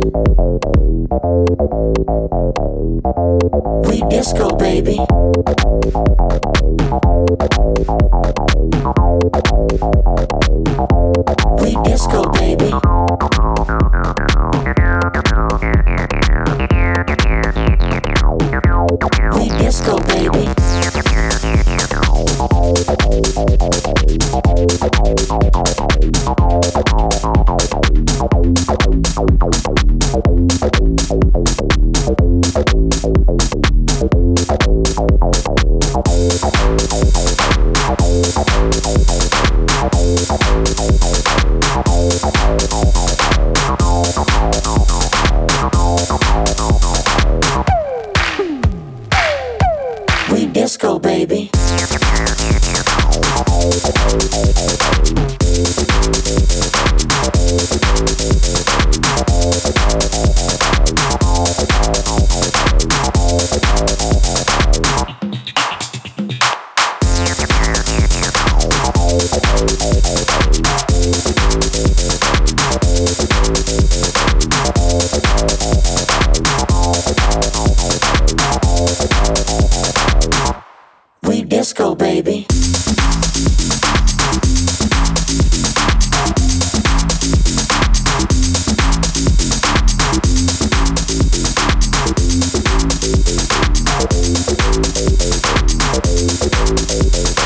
[3.89, 4.97] We disco, baby.
[11.61, 12.71] We disco, baby.
[18.29, 20.47] We disco, baby.
[50.29, 51.49] We disco, baby.
[81.27, 82.45] We disco, baby.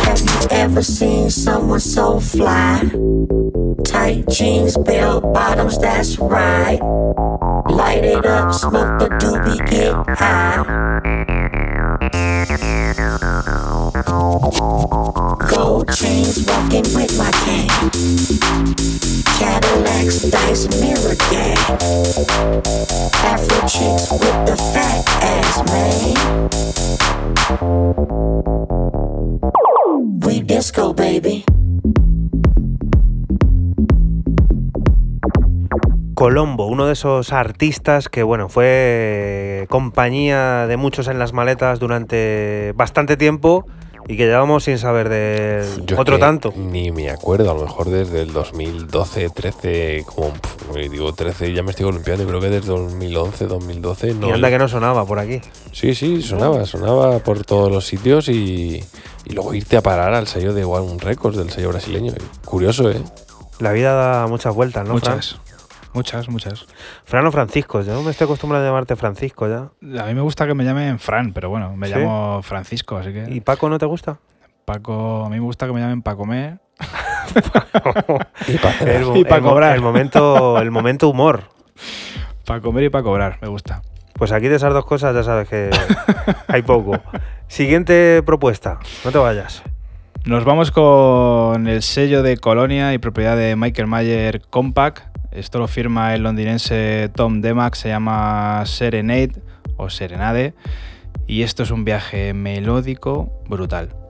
[0.03, 2.83] Have you ever seen someone so fly?
[3.83, 6.79] Tight jeans, bell bottoms, that's right.
[7.67, 10.81] Light it up, smoke the doobie, get high.
[14.11, 17.69] Gold chains, walking with my cane.
[19.39, 21.57] Cadillacs, dice, mirror gang.
[23.23, 26.11] Afro chicks with the fat ass, man.
[30.19, 31.45] We disco, baby.
[36.15, 42.73] Colombo, uno de esos artistas que bueno, fue compañía de muchos en las maletas durante
[42.75, 43.65] bastante tiempo
[44.07, 46.53] y que llevamos sin saber de Yo otro que tanto.
[46.55, 51.63] Ni me acuerdo, a lo mejor desde el 2012, 13, como pf, digo 13, ya
[51.63, 54.29] me estoy columpiando, creo que desde 2011, 2012 no.
[54.29, 55.41] y anda que no sonaba por aquí.
[55.71, 58.83] Sí, sí, sonaba, sonaba por todos los sitios y,
[59.25, 62.13] y luego irte a parar al sello de One Records, del sello brasileño.
[62.45, 63.01] Curioso, ¿eh?
[63.59, 65.15] La vida da muchas vueltas, ¿no, Fran?
[65.15, 65.39] muchas.
[65.93, 66.65] Muchas, muchas.
[67.03, 69.71] Fran o Francisco, yo me estoy acostumbrado a llamarte Francisco ya.
[70.01, 71.93] A mí me gusta que me llamen Fran, pero bueno, me ¿Sí?
[71.95, 73.25] llamo Francisco, así que.
[73.29, 74.17] ¿Y Paco no te gusta?
[74.65, 76.59] Paco, a mí me gusta que me llamen para comer.
[78.47, 78.95] Y pa' cenar.
[78.95, 79.75] El, Y pa' el mo- cobrar.
[79.75, 81.43] el momento, el momento humor.
[82.45, 83.81] Para comer y para cobrar, me gusta.
[84.13, 85.69] Pues aquí de esas dos cosas ya sabes que
[86.47, 86.99] hay poco.
[87.47, 89.61] Siguiente propuesta, no te vayas.
[90.25, 95.10] Nos vamos con el sello de Colonia y propiedad de Michael Mayer Compact.
[95.31, 99.41] Esto lo firma el londinense Tom Demack, se llama Serenade
[99.77, 100.53] o Serenade.
[101.25, 104.00] Y esto es un viaje melódico brutal.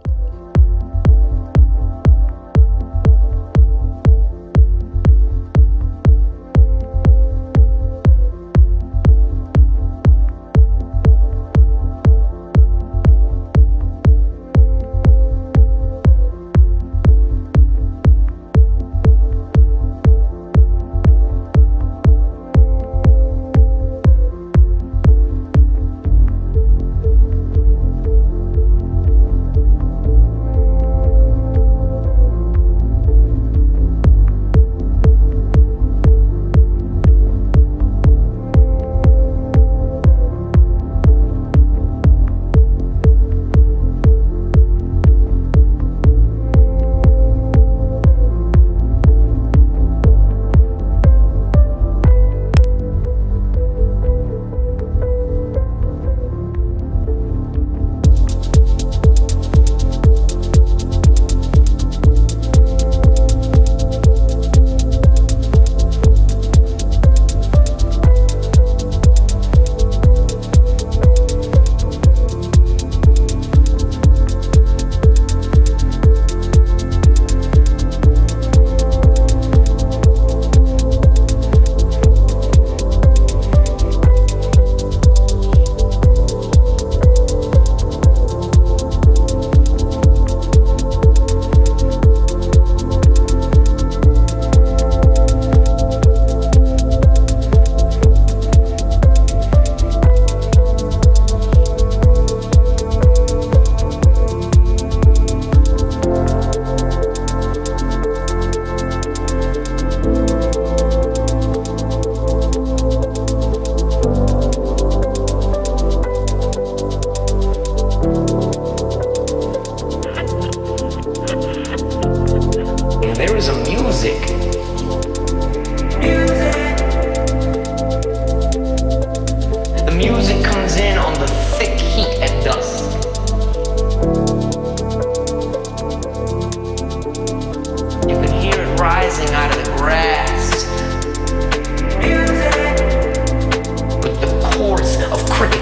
[145.12, 145.61] of cricket.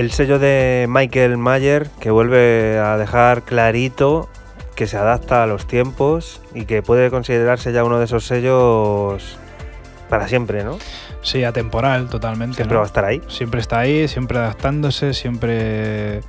[0.00, 4.30] El sello de Michael Mayer que vuelve a dejar clarito
[4.74, 9.36] que se adapta a los tiempos y que puede considerarse ya uno de esos sellos
[10.08, 10.78] para siempre, ¿no?
[11.20, 12.56] Sí, atemporal totalmente.
[12.56, 12.80] Siempre ¿no?
[12.80, 13.20] va a estar ahí.
[13.28, 16.22] Siempre está ahí, siempre adaptándose, siempre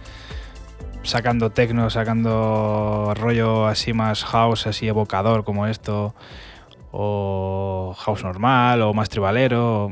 [1.03, 6.13] sacando tecno, sacando rollo así más house, así evocador como esto,
[6.91, 9.91] o house normal, o más tribalero.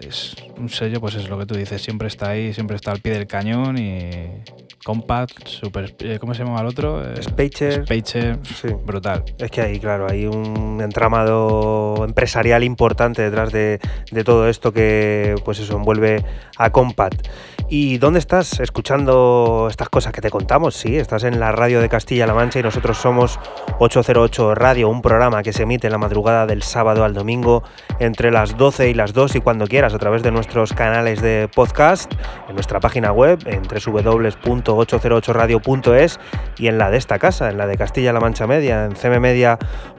[0.00, 3.00] Es un sello, pues es lo que tú dices, siempre está ahí, siempre está al
[3.00, 4.10] pie del cañón y
[4.84, 7.02] compact, super, eh, ¿cómo se llama el otro?
[7.04, 7.84] Eh, Spacer.
[7.84, 8.68] Spacer, Sí.
[8.84, 9.24] brutal.
[9.38, 13.80] Es que ahí, claro, hay un entramado empresarial importante detrás de,
[14.10, 16.24] de todo esto que, pues eso, envuelve
[16.56, 17.26] a Compact.
[17.70, 20.74] ¿Y dónde estás escuchando estas cosas que te contamos?
[20.74, 23.38] Sí, estás en la radio de Castilla-La Mancha y nosotros somos
[23.78, 27.62] 808 Radio, un programa que se emite en la madrugada del sábado al domingo
[27.98, 31.50] entre las 12 y las 2 y cuando quieras a través de nuestros canales de
[31.54, 32.10] podcast,
[32.48, 36.18] en nuestra página web en www.808radio.es
[36.56, 38.96] y en la de esta casa, en la de Castilla-La Mancha Media, en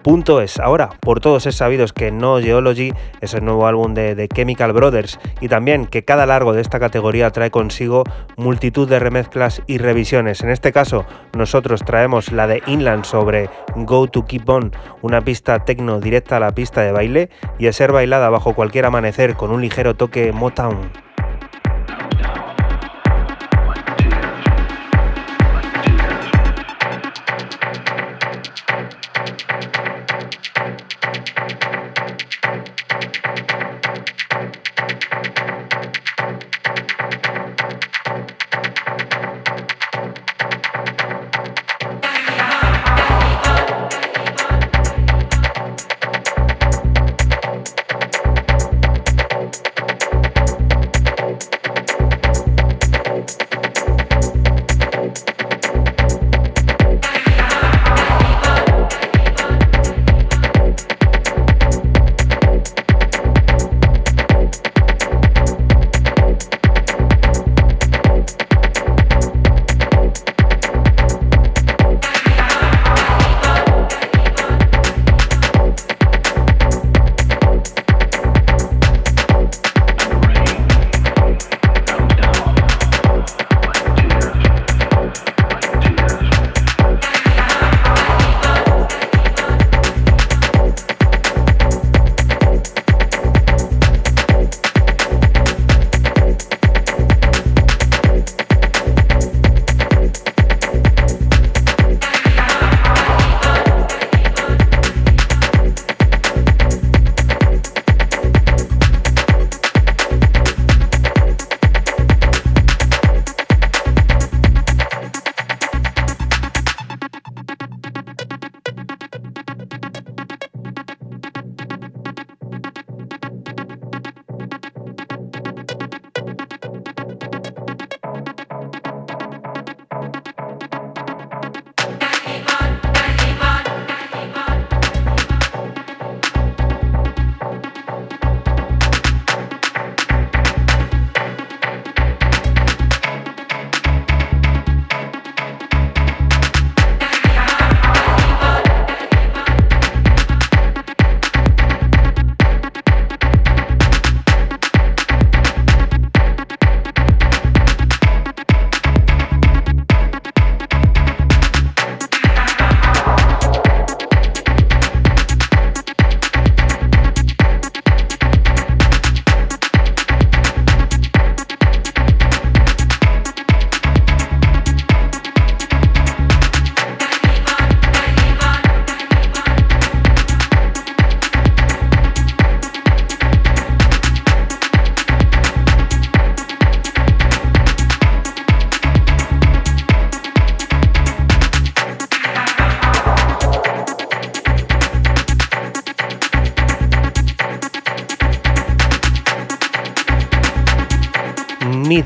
[0.04, 0.60] cmmedia.es.
[0.60, 4.74] Ahora, por todos es sabidos que No Geology es el nuevo álbum de, de Chemical
[4.74, 8.04] Brothers y también que cada largo de esta categoría trae consigo
[8.38, 10.42] multitud de remezclas y revisiones.
[10.42, 11.06] En este caso,
[11.36, 14.72] nosotros traemos la de Inland sobre Go to Keep On,
[15.02, 18.86] una pista tecno directa a la pista de baile y a ser bailada bajo cualquier
[18.86, 21.09] amanecer con un ligero toque Motown.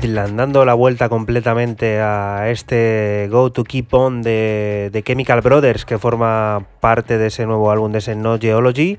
[0.04, 5.86] Midland, dando la vuelta completamente a este Go to Keep On de, de Chemical Brothers,
[5.86, 8.98] que forma parte de ese nuevo álbum, de ese No Geology,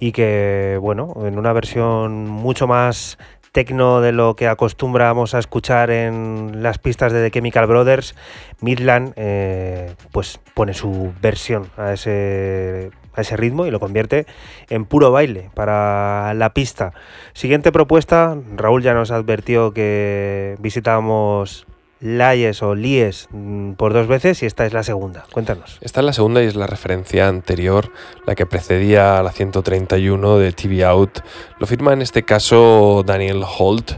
[0.00, 3.18] y que, bueno, en una versión mucho más
[3.52, 8.14] tecno de lo que acostumbramos a escuchar en las pistas de The Chemical Brothers,
[8.62, 14.26] Midland eh, pues pone su versión a ese, a ese ritmo y lo convierte
[14.68, 16.92] en puro baile para la pista.
[17.32, 21.66] Siguiente propuesta, Raúl ya nos advirtió que visitábamos
[22.00, 25.24] Layes o Lies mm, por dos veces y esta es la segunda.
[25.32, 25.78] Cuéntanos.
[25.80, 27.90] Esta es la segunda y es la referencia anterior,
[28.26, 31.20] la que precedía a la 131 de TV Out.
[31.58, 33.92] Lo firma en este caso Daniel Holt,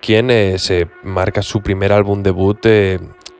[0.00, 2.98] quien eh, se marca su primer álbum debut eh,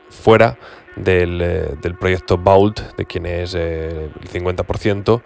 [0.09, 0.57] fuera
[0.95, 5.21] del, eh, del proyecto Vault, de quien es eh, el 50%,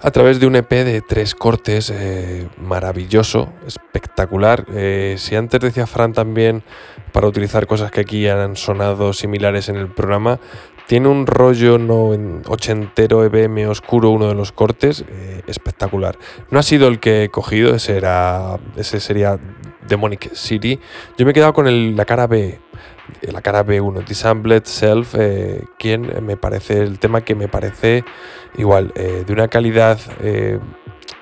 [0.00, 4.64] a través de un EP de tres cortes eh, maravilloso, espectacular.
[5.16, 6.62] Si antes decía Fran también
[7.12, 10.38] para utilizar cosas que aquí han sonado similares en el programa,
[10.86, 15.04] tiene un rollo no en- ochentero EBM oscuro uno de los cortes,
[15.48, 16.16] espectacular.
[16.50, 19.36] No ha sido el que he cogido, ese, era, ese sería
[19.88, 20.78] Demonic City.
[21.16, 22.60] Yo me he quedado con la cara B,
[23.22, 28.04] la cara B1, Dissembled Self, eh, quien me parece el tema que me parece
[28.56, 30.58] igual, eh, de una calidad eh,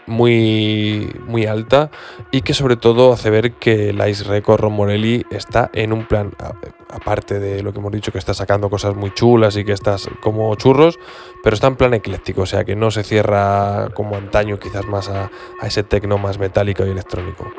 [0.07, 1.91] muy, muy alta
[2.31, 6.07] y que sobre todo hace ver que el Ice Record Ron Morelli está en un
[6.07, 6.33] plan,
[6.91, 10.09] aparte de lo que hemos dicho, que está sacando cosas muy chulas y que estás
[10.21, 10.99] como churros,
[11.43, 15.09] pero está en plan ecléctico, o sea que no se cierra como antaño quizás más
[15.09, 15.31] a,
[15.61, 17.51] a ese tecno más metálico y electrónico.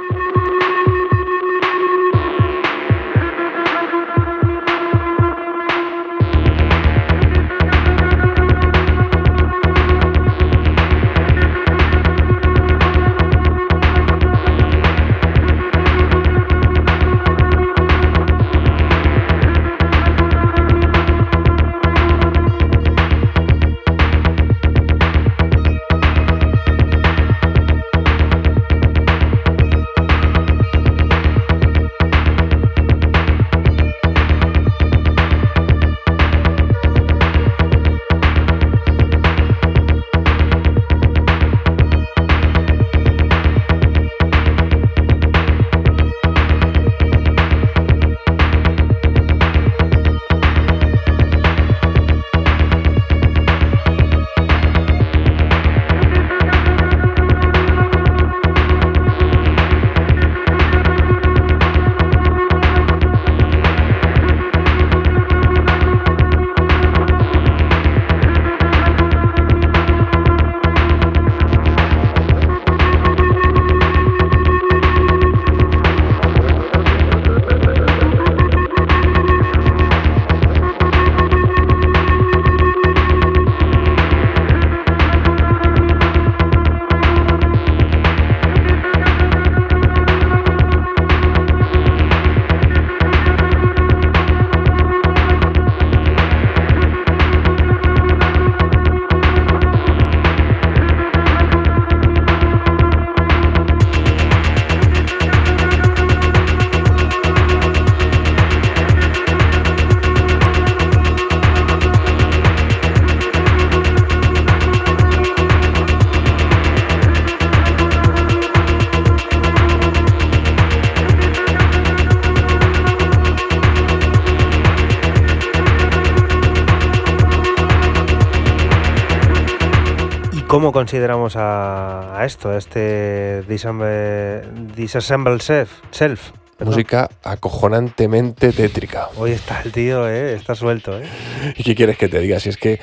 [130.77, 134.43] Consideramos a, a esto, a este Disassemble,
[134.75, 135.71] disassemble Self?
[135.89, 136.75] self perdón?
[136.75, 139.09] Música acojonantemente tétrica.
[139.17, 140.35] Hoy está el tío, ¿eh?
[140.35, 140.99] está suelto.
[140.99, 141.09] ¿eh?
[141.55, 142.39] ¿Y qué quieres que te diga?
[142.39, 142.79] Si es que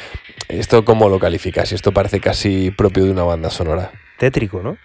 [0.49, 3.93] esto cómo lo calificas, si esto parece casi propio de una banda sonora.
[4.19, 4.77] Tétrico, ¿no?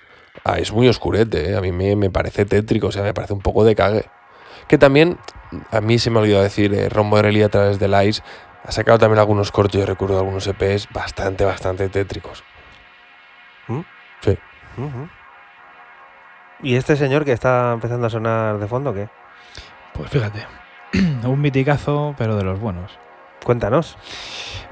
[0.43, 1.55] Ah, es muy oscurete, ¿eh?
[1.55, 4.05] a mí me, me parece tétrico, o sea, me parece un poco de cague.
[4.67, 5.17] Que también,
[5.71, 8.21] a mí se me ha olvidado decir, eh, Ron Morelli a través del Ice
[8.63, 12.43] ha sacado también algunos cortos, yo recuerdo algunos EPs bastante, bastante tétricos.
[13.69, 13.79] ¿Mm?
[14.21, 14.37] Sí.
[16.61, 19.07] ¿Y este señor que está empezando a sonar de fondo, qué?
[19.93, 20.45] Pues fíjate,
[21.23, 22.99] un miticazo, pero de los buenos.
[23.43, 23.97] Cuéntanos.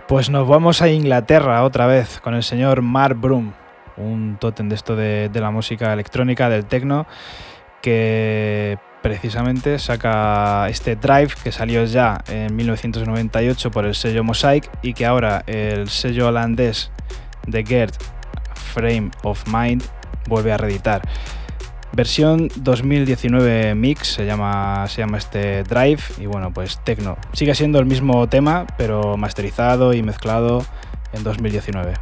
[0.08, 3.54] Pues nos vamos a Inglaterra otra vez con el señor Mark Broom,
[3.98, 7.08] un tótem de esto de, de la música electrónica, del techno,
[7.82, 14.94] que precisamente saca este Drive que salió ya en 1998 por el sello Mosaic y
[14.94, 16.92] que ahora el sello holandés
[17.46, 17.96] de Gert,
[18.68, 19.84] Frame of Mind,
[20.28, 21.02] vuelve a reeditar.
[21.94, 27.18] Versión 2019 Mix se llama, se llama este Drive y bueno, pues Tecno.
[27.34, 30.64] Sigue siendo el mismo tema, pero masterizado y mezclado
[31.14, 31.94] en 2019.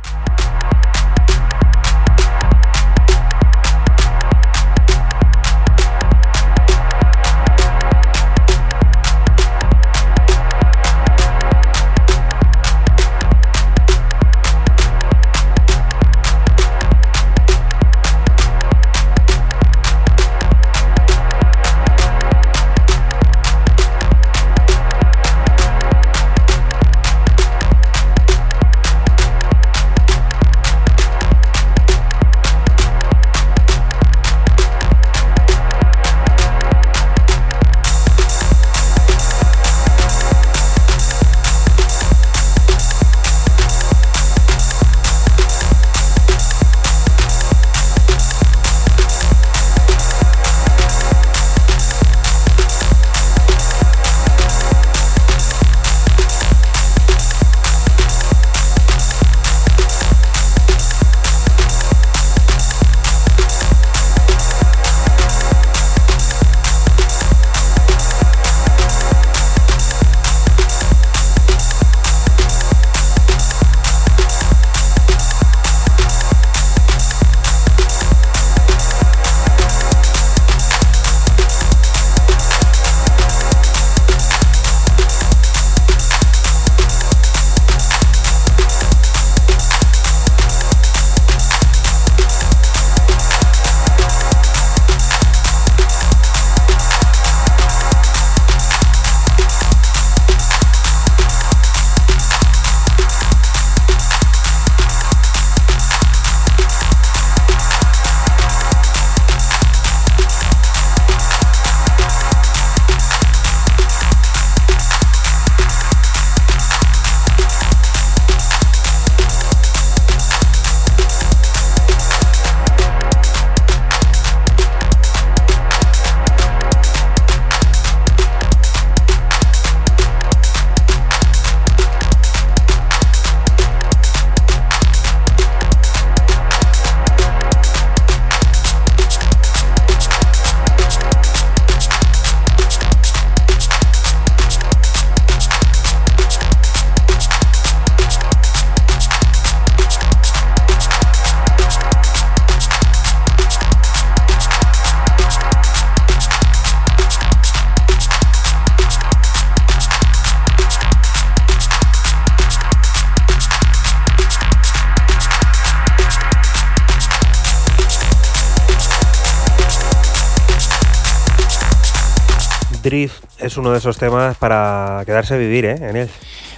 [173.65, 175.75] Uno de esos temas para quedarse a vivir, ¿eh?
[175.81, 176.09] En él.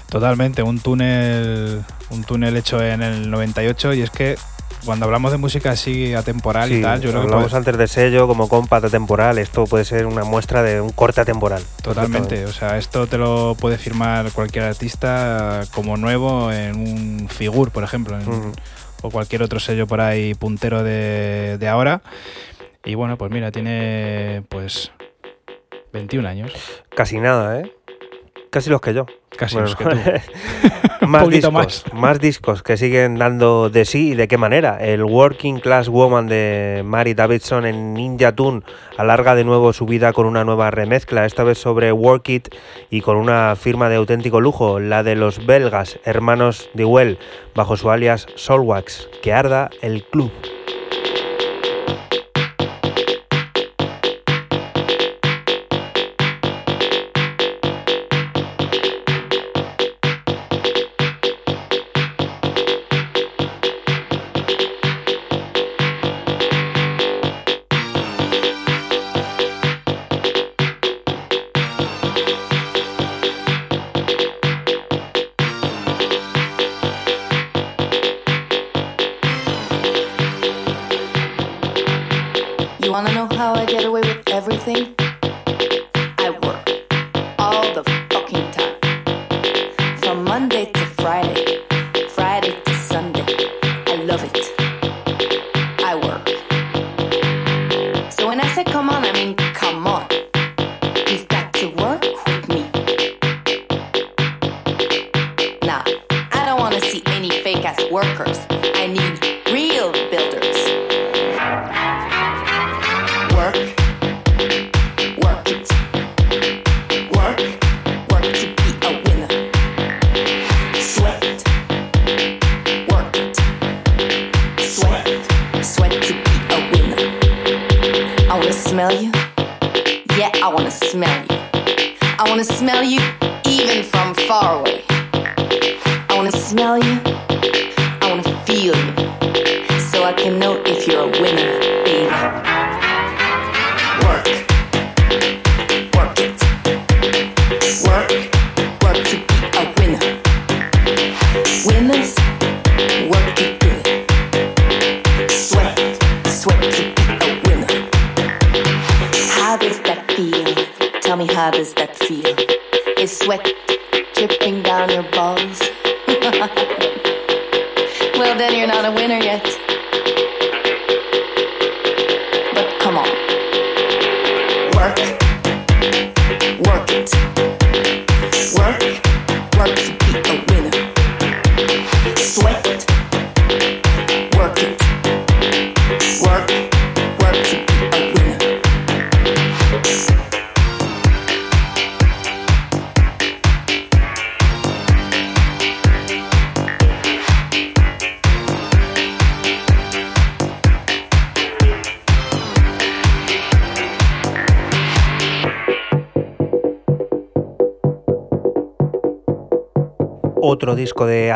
[0.09, 4.35] Totalmente, un túnel, un túnel hecho en el 98 y es que
[4.85, 7.87] cuando hablamos de música así atemporal y tal, yo creo que hablamos puede- antes de
[7.87, 9.37] sello como compa temporal.
[9.37, 11.63] Esto puede ser una muestra de un corte atemporal.
[11.81, 17.71] Totalmente, o sea, esto te lo puede firmar cualquier artista como nuevo en un Figur,
[17.71, 18.51] por ejemplo, en-
[19.01, 22.01] o cualquier otro sello por ahí puntero de, de ahora.
[22.85, 24.91] Y bueno, pues mira, tiene pues
[25.97, 26.51] 21 años,
[26.95, 27.71] Casi nada, ¿eh?
[28.49, 29.05] Casi los que yo.
[29.37, 31.05] casi Bueno, los que tú.
[31.07, 32.19] más discos, más.
[32.19, 34.77] discos que siguen dando de sí y de qué manera.
[34.79, 38.61] El Working Class Woman de Mary Davidson en Ninja Tune
[38.97, 42.55] alarga de nuevo su vida con una nueva remezcla, esta vez sobre Work It
[42.89, 47.19] y con una firma de auténtico lujo, la de los belgas hermanos Dewell,
[47.53, 50.31] bajo su alias Solwax, que arda el club.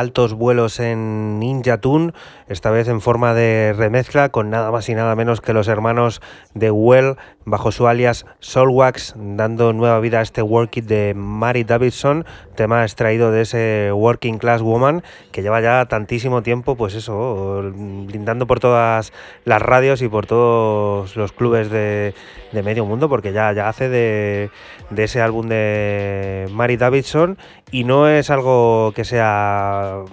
[0.02, 2.12] Altos vuelos en Ninja Tune,
[2.48, 6.22] esta vez en forma de remezcla con nada más y nada menos que los hermanos
[6.56, 11.64] de Well bajo su alias Soulwax, dando nueva vida a este Work It de Mary
[11.64, 12.26] Davidson,
[12.56, 18.48] tema extraído de ese Working Class Woman que lleva ya tantísimo tiempo, pues eso, brindando
[18.48, 19.14] por todas
[19.46, 22.14] las radios y por todos los clubes de,
[22.52, 24.50] de medio mundo, porque ya, ya hace de,
[24.90, 27.38] de ese álbum de Mary Davidson
[27.72, 30.04] y no es algo que sea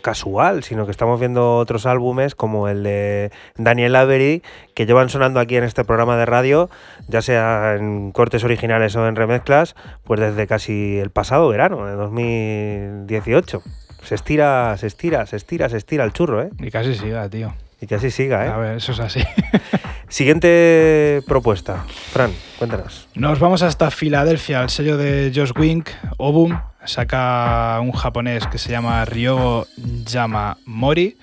[0.00, 4.42] casual, sino que estamos viendo otros álbumes como el de Daniel Avery
[4.74, 6.70] que llevan sonando aquí en este programa de radio,
[7.08, 9.74] ya sea en cortes originales o en remezclas,
[10.04, 13.62] pues desde casi el pasado verano de 2018.
[14.02, 16.50] Se estira, se estira, se estira, se estira el churro, ¿eh?
[16.58, 17.52] Y casi siga, tío.
[17.80, 18.48] Y que así siga, ¿eh?
[18.48, 19.20] A ver, eso es así.
[20.08, 21.84] Siguiente propuesta.
[22.12, 23.08] Fran, cuéntanos.
[23.14, 26.58] Nos vamos hasta Filadelfia, al sello de Josh Wink, Obum.
[26.84, 31.18] Saca un japonés que se llama Ryogo Yamamori.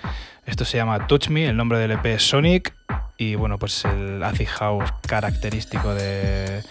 [0.46, 2.74] Esto se llama Touch Me, el nombre del EP Sonic.
[3.18, 6.62] Y bueno, pues el acid house característico de-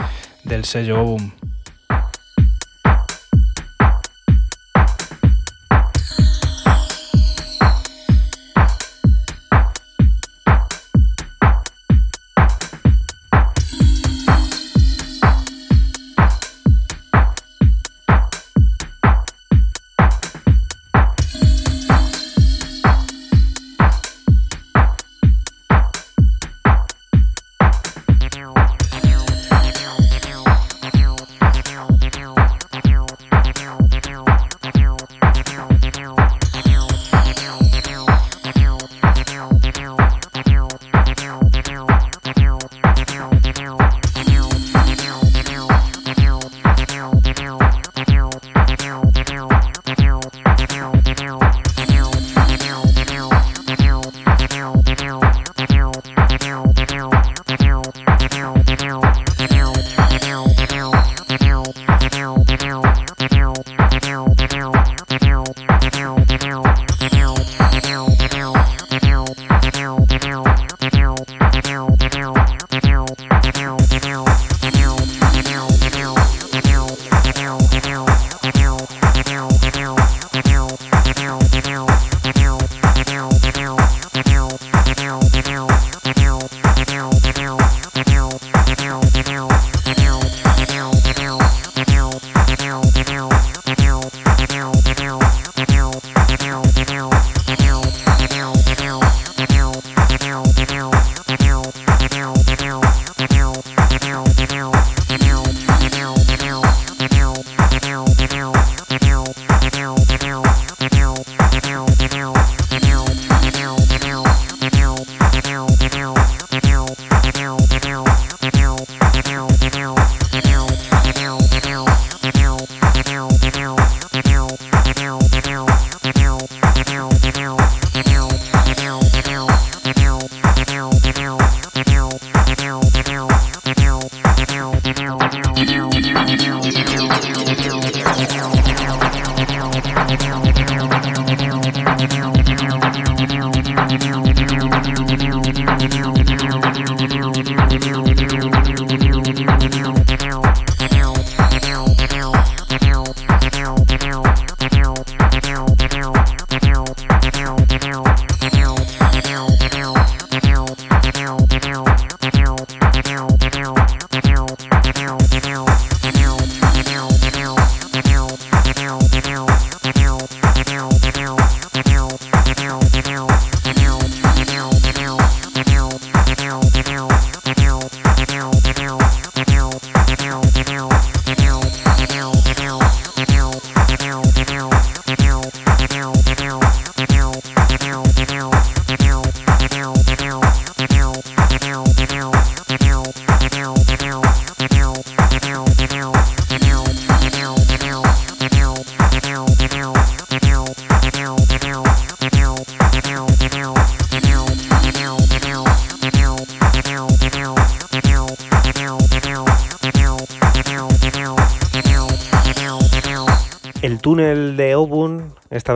[0.44, 1.32] del sello Obum.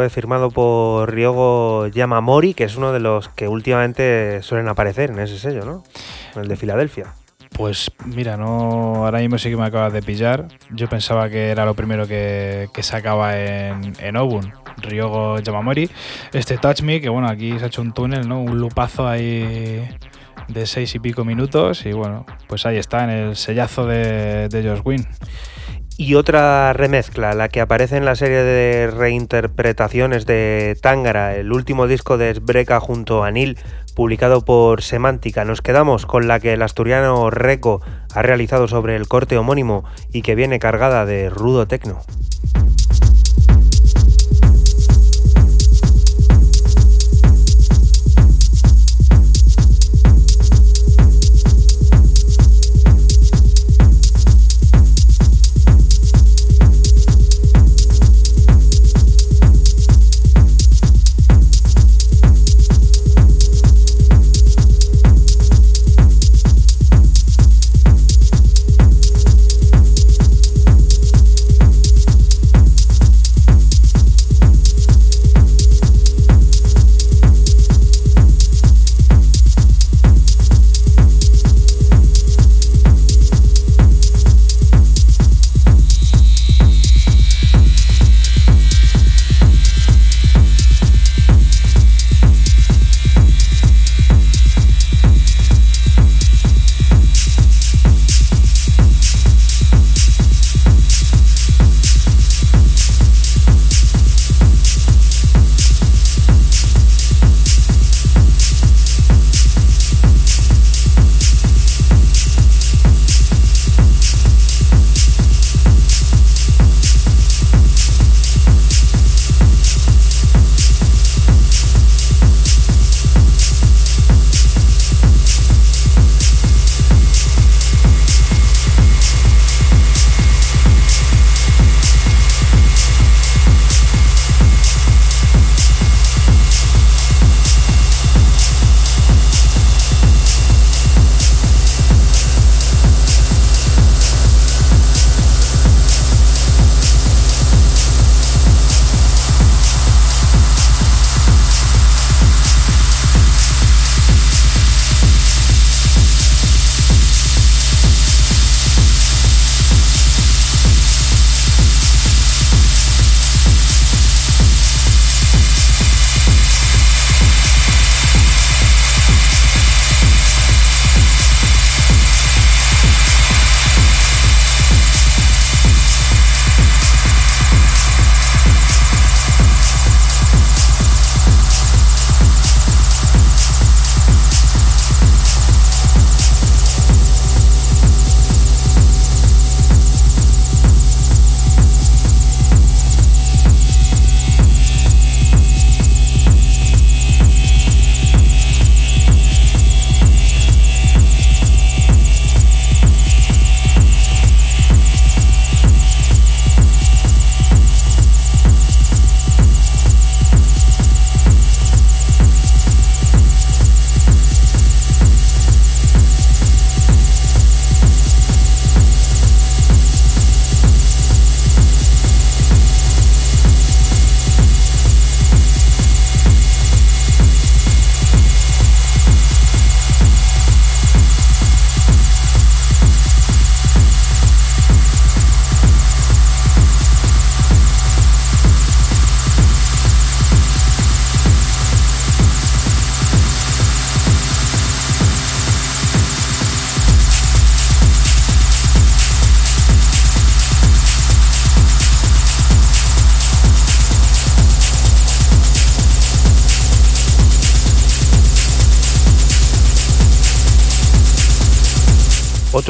[0.01, 5.21] Vez firmado por Ryogo Yamamori, que es uno de los que últimamente suelen aparecer en
[5.21, 5.85] ese sello, ¿no?
[6.35, 7.15] El de Filadelfia.
[7.53, 10.49] Pues mira, no, ahora mismo sí que me acabas de pillar.
[10.71, 15.91] Yo pensaba que era lo primero que, que sacaba en, en Obun, Ryogo Yamamori.
[16.33, 18.41] Este Touch Me, que bueno, aquí se ha hecho un túnel, ¿no?
[18.41, 19.89] Un lupazo ahí
[20.49, 21.85] de seis y pico minutos.
[21.85, 25.07] Y bueno, pues ahí está, en el sellazo de, de Josh Wynn.
[26.01, 31.87] Y otra remezcla, la que aparece en la serie de reinterpretaciones de Tangara, el último
[31.87, 33.59] disco de Sbreka junto a Neil,
[33.95, 35.45] publicado por Semántica.
[35.45, 37.83] Nos quedamos con la que el asturiano Reco
[38.15, 42.01] ha realizado sobre el corte homónimo y que viene cargada de rudo tecno.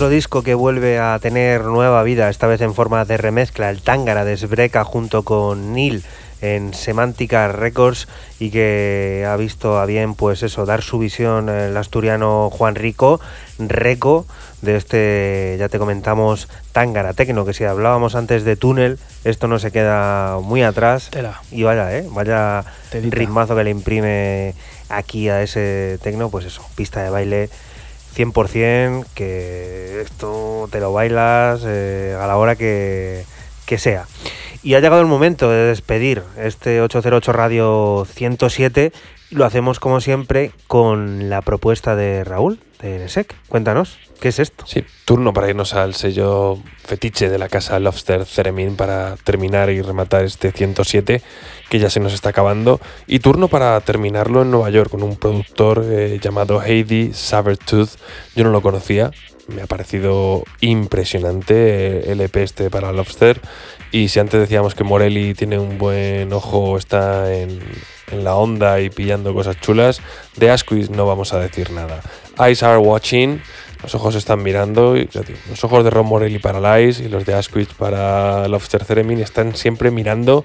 [0.00, 3.82] Otro disco que vuelve a tener nueva vida, esta vez en forma de remezcla, el
[3.82, 6.02] Tángara de Sbreka junto con Neil
[6.40, 8.08] en Semántica Records
[8.38, 13.20] y que ha visto a bien pues eso, dar su visión el asturiano Juan Rico,
[13.58, 14.24] Reco,
[14.62, 19.58] de este, ya te comentamos, Tángara Tecno, que si hablábamos antes de túnel, esto no
[19.58, 21.10] se queda muy atrás.
[21.10, 21.42] Tela.
[21.50, 22.06] Y vaya, ¿eh?
[22.10, 23.14] vaya Telita.
[23.14, 24.54] ritmazo que le imprime
[24.88, 27.50] aquí a ese tecno, pues eso, pista de baile
[28.14, 33.24] 100%, que esto te lo bailas eh, a la hora que,
[33.66, 34.06] que sea.
[34.62, 38.94] Y ha llegado el momento de despedir este 808 Radio 107 y
[39.30, 43.34] lo hacemos como siempre con la propuesta de Raúl de NSEC.
[43.48, 44.64] Cuéntanos, ¿qué es esto?
[44.66, 49.82] Sí, turno para irnos al sello fetiche de la casa Lobster Theremin para terminar y
[49.82, 51.22] rematar este 107
[51.68, 52.80] que ya se nos está acabando.
[53.06, 57.90] Y turno para terminarlo en Nueva York con un productor eh, llamado Heidi Sabertooth.
[58.34, 59.10] Yo no lo conocía,
[59.48, 63.40] me ha parecido impresionante eh, el EP este para Lobster.
[63.92, 67.58] Y si antes decíamos que Morelli tiene un buen ojo, está en,
[68.12, 70.00] la onda y pillando cosas chulas,
[70.36, 72.00] de Asquith no vamos a decir nada.
[72.38, 73.40] Eyes are watching,
[73.82, 75.08] los ojos están mirando, y,
[75.48, 79.54] los ojos de Ron Morelli para Lies y los de Asquith para Lobster Theremin están
[79.54, 80.44] siempre mirando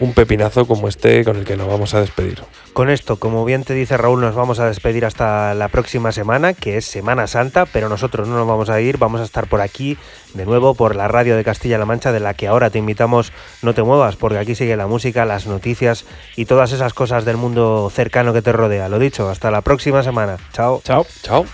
[0.00, 2.42] un pepinazo como este con el que nos vamos a despedir.
[2.72, 6.54] Con esto, como bien te dice Raúl, nos vamos a despedir hasta la próxima semana,
[6.54, 9.60] que es Semana Santa, pero nosotros no nos vamos a ir, vamos a estar por
[9.60, 9.98] aquí
[10.34, 13.32] de nuevo por la radio de Castilla-La Mancha, de la que ahora te invitamos,
[13.62, 16.04] no te muevas, porque aquí sigue la música, las noticias
[16.36, 18.88] y todas esas cosas del mundo cercano que te rodea.
[18.88, 20.36] Lo dicho, hasta la próxima semana.
[20.52, 20.80] Chao.
[20.84, 21.06] Chao.
[21.22, 21.46] Chao.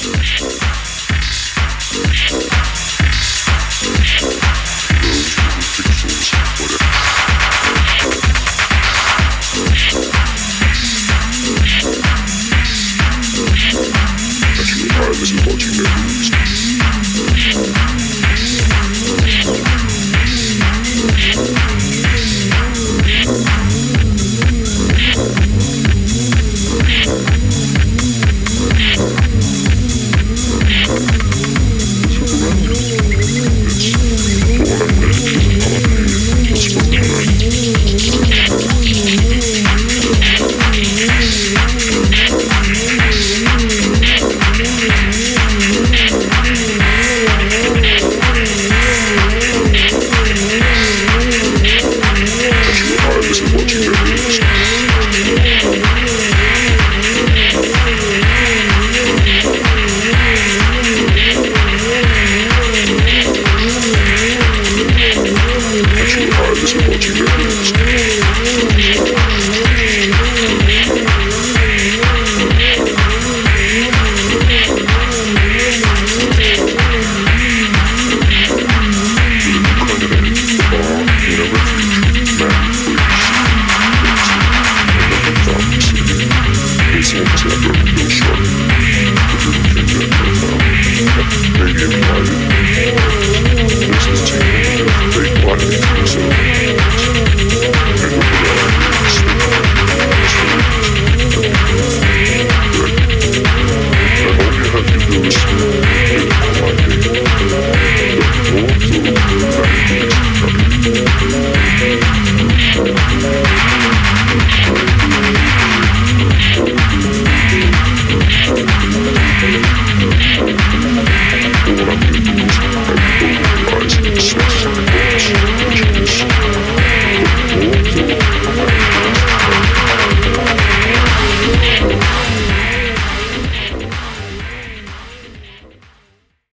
[0.00, 0.69] Session.